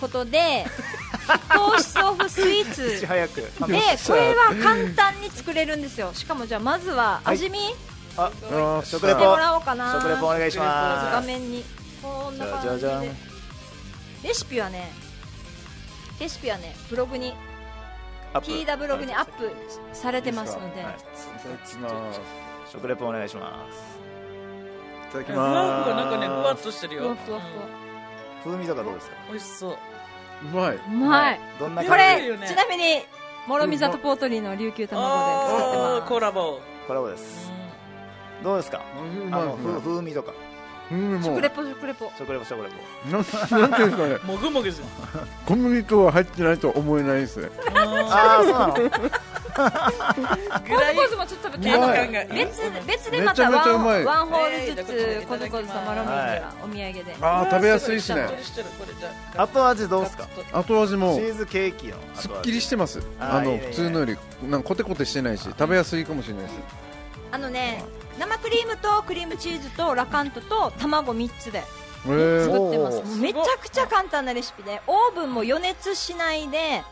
[0.00, 0.66] ことで
[1.54, 3.36] 糖質オフスイーツ早く。
[3.36, 6.12] でこれは簡単に作れるんですよ。
[6.12, 7.36] しかもじゃあまずははい。
[7.36, 7.60] 味見。
[8.16, 9.20] ああ食レポ。
[9.20, 9.92] してもらおうかな。
[9.92, 11.64] 食レポお願いしまず画面に。
[12.02, 13.12] こんな感じで。
[14.24, 14.92] レシピはね
[16.18, 17.34] レシピはねブログに
[18.34, 19.50] TW ブログにアップ
[19.92, 20.82] されてますので。
[20.82, 20.96] はい。
[22.72, 23.76] 食レポお願いします。
[23.76, 24.01] い
[25.12, 27.02] ただきふわふまわなんかねふわっとしてるよ。
[27.02, 27.66] ふわふわふわ。
[28.44, 29.16] 風味とかどうですか？
[29.30, 29.72] 美味しそう。
[29.72, 29.76] す
[30.44, 30.76] うまい。
[30.76, 31.40] うまい。
[31.60, 33.02] どんなこいれちなみに
[33.46, 36.60] 諸見里ポートリーの琉球卵で作ってますコラボ。
[36.88, 37.50] コラボです。
[38.42, 38.78] どうですか？
[38.78, 38.80] う
[39.34, 40.32] あの風味とか。
[41.22, 42.10] 食レポ食レポ。
[42.18, 43.56] 食レポ食レポ。
[43.56, 44.16] ななんていうんですかね。
[44.26, 44.86] もぐもぐですよ
[45.46, 47.48] 小麦粉は入ってないとは思えないですね。
[47.74, 48.74] ああそうなの？
[49.56, 58.26] コズコズもちょっと食べて別別でまたワンワンホールずえーつコズコズとマロミーはいがお土産であー食べやすいしね
[59.36, 60.26] 後味どうですか？
[60.52, 63.00] 後味もチーズケーキのすっきりしてます。
[63.20, 66.54] あの普通のよりなんかコテコテしてないし食べやすいかもしれないです。
[67.30, 67.84] あのね
[68.18, 71.62] 生クリームとクリームチーズとラカントと卵3つで
[72.04, 73.02] 作ってます。
[73.18, 76.82] めちゃくちゃ簡単なレシピでオーブンも予熱しないで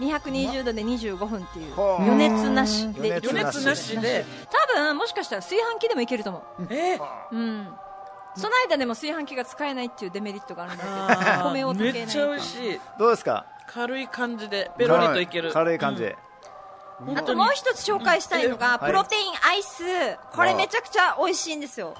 [0.00, 1.76] 220度で25分っていう。
[1.78, 2.92] はあ予熱なし。
[2.94, 6.66] で予熱余熱なしで多分もしかしたら炊飯器でもいけると思う。
[6.70, 7.00] えー。
[7.32, 7.68] うん。
[8.34, 10.90] その間でも炊飯器が使えないっていうデメリットがあるんだけ
[11.30, 12.80] あど米をー溶けないめっちゃ美味しい。
[12.98, 13.46] どうですか？
[13.66, 15.52] 軽い感じでペロリといける。
[15.52, 16.16] 軽い感じで。
[17.06, 17.18] うん。
[17.18, 18.86] あともう一つ紹介したいのがうん。
[18.86, 19.82] プロテインアイス。
[20.34, 21.94] これめちゃくちゃ美味しいんですよ。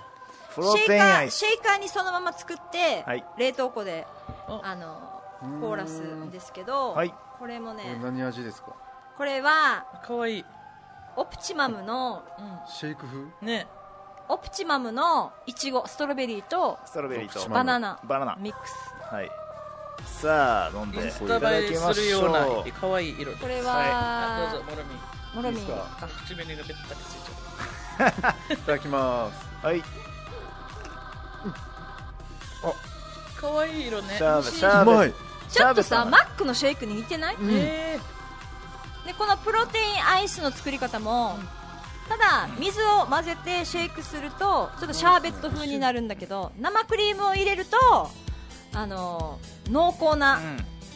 [0.55, 3.25] プロシェイカテインアイスーシェイカーにそのまま作ってはい。
[3.37, 4.07] 冷凍庫で
[4.49, 4.61] あ。
[4.65, 5.12] あの
[5.61, 7.15] コーラスんですけどはい。
[7.39, 8.73] これもこれね何味ですか？
[9.17, 10.39] これはかわい。
[10.39, 10.45] い
[11.17, 12.23] オプチマムの
[12.67, 13.27] シェイク風？
[13.43, 13.67] ね。
[14.29, 17.51] オプチマムのいちごストロベリーとストロベリーと。
[17.51, 17.99] バナナ。
[18.05, 18.37] バナナ。
[18.37, 18.75] ミックス。
[19.13, 19.31] はい。
[20.07, 21.07] さあ飲んで。
[21.09, 22.73] いただきますしるようなょう？
[22.73, 24.89] かわいい色でこれあどうぞはモロミ
[25.35, 26.09] モロミーいいですか？
[26.25, 29.67] 口紅がべったりついちゃ いただきます。
[29.67, 29.79] はい。
[29.79, 29.83] う
[33.41, 34.15] かわいい色ね。
[34.17, 35.13] シャーベシャーベ
[35.53, 37.37] ちょっとさマックのシェイクに似てない？
[37.51, 37.99] え
[39.07, 41.39] でこのプロテインアイスの作り方も
[42.09, 47.77] ただ水を混ぜてシェイクするとちょっとシャーベット風になるんだけど生クリームを入れると
[48.75, 49.39] あの
[49.71, 50.41] 濃厚な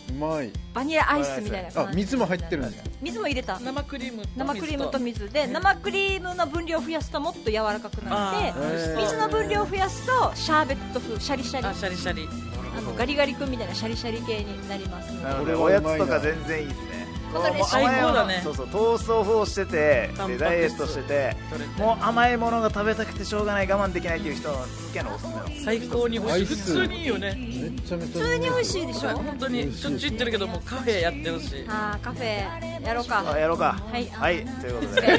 [0.09, 0.52] うまい。
[0.72, 1.96] バニラアイスみたいなあ感じ。
[1.96, 3.54] 水も入ってるんです水も入れた。
[3.54, 8.54] ー生クリームと生クリームと水で生クリームの分量を増やすともっと柔らかくなって
[9.00, 12.28] 水の分量を増やすとシャーベット風シャリシャリ
[12.77, 15.12] あのガリガリ君みたいなシャリシャリ系になります。
[15.12, 17.07] のでなのでこれおやつとか全然いいですね。
[17.33, 18.41] このレシピもう甘いもの最高だね。
[18.45, 21.37] そうそう糖質オフをしててでダイエットしてて
[21.77, 24.57] もう甘いものが食べたくてしょうがない我慢できないっていう人向
[24.95, 26.57] けのおすすめの最高に美味しい。
[26.57, 27.37] 普通にいいよね。
[27.37, 29.09] めちゃめちゃ普通に美味しいでしょ？
[29.11, 31.64] 本当にしょっちゅう行ってるけどもカフェやってほしい。
[31.68, 32.87] あーカフェ。
[32.87, 33.24] やろうか。
[33.33, 33.77] あやろうか。
[33.91, 34.07] はい。
[34.07, 35.18] はいということで。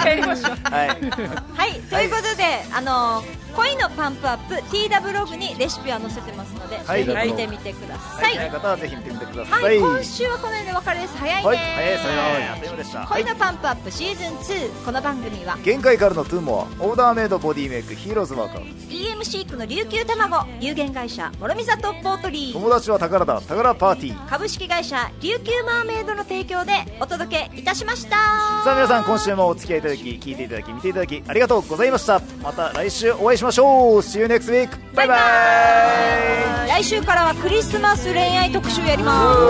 [0.00, 0.56] 使いましょう。
[0.64, 0.88] はい。
[0.88, 3.22] はい、ということで、あの
[3.54, 8.36] 恋のパンプアップ TW ブログにレシピは載せてますので、はいぜひ見てみてください。
[8.36, 9.62] はい、方はぜひ見てみてください。
[9.62, 11.18] はい、今週はこの辺でお別れです。
[11.18, 11.46] 早いね。
[11.46, 13.00] はい、早いですね。
[13.00, 13.08] あっ。
[13.08, 18.88] 恋のパンプアップシーズン2この番組は限界からの two more、オーダーメイドボディメイク、ヒーローズワークアウト。
[18.88, 24.28] EMC 区の琉球卵有限会社諸見里ポートリー友達は宝だ、宝パーティー。
[24.28, 28.16] 株式会社琉球マーメイドの提供でお届けいたしました
[28.64, 33.98] さあ皆さん今週もお付き合いいただき聞いていただき見ていただきありがとうございましたまた来週お会いしましょうしましょう。
[33.98, 34.70] See you next week.
[34.94, 39.40] バイバイ来週からはクリスマス恋愛特集やります。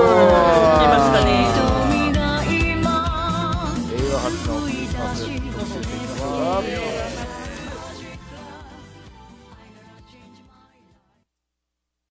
[0.88, 1.32] ましたね。
[4.22, 5.66] 初のクリスマス特
[6.64, 6.82] 集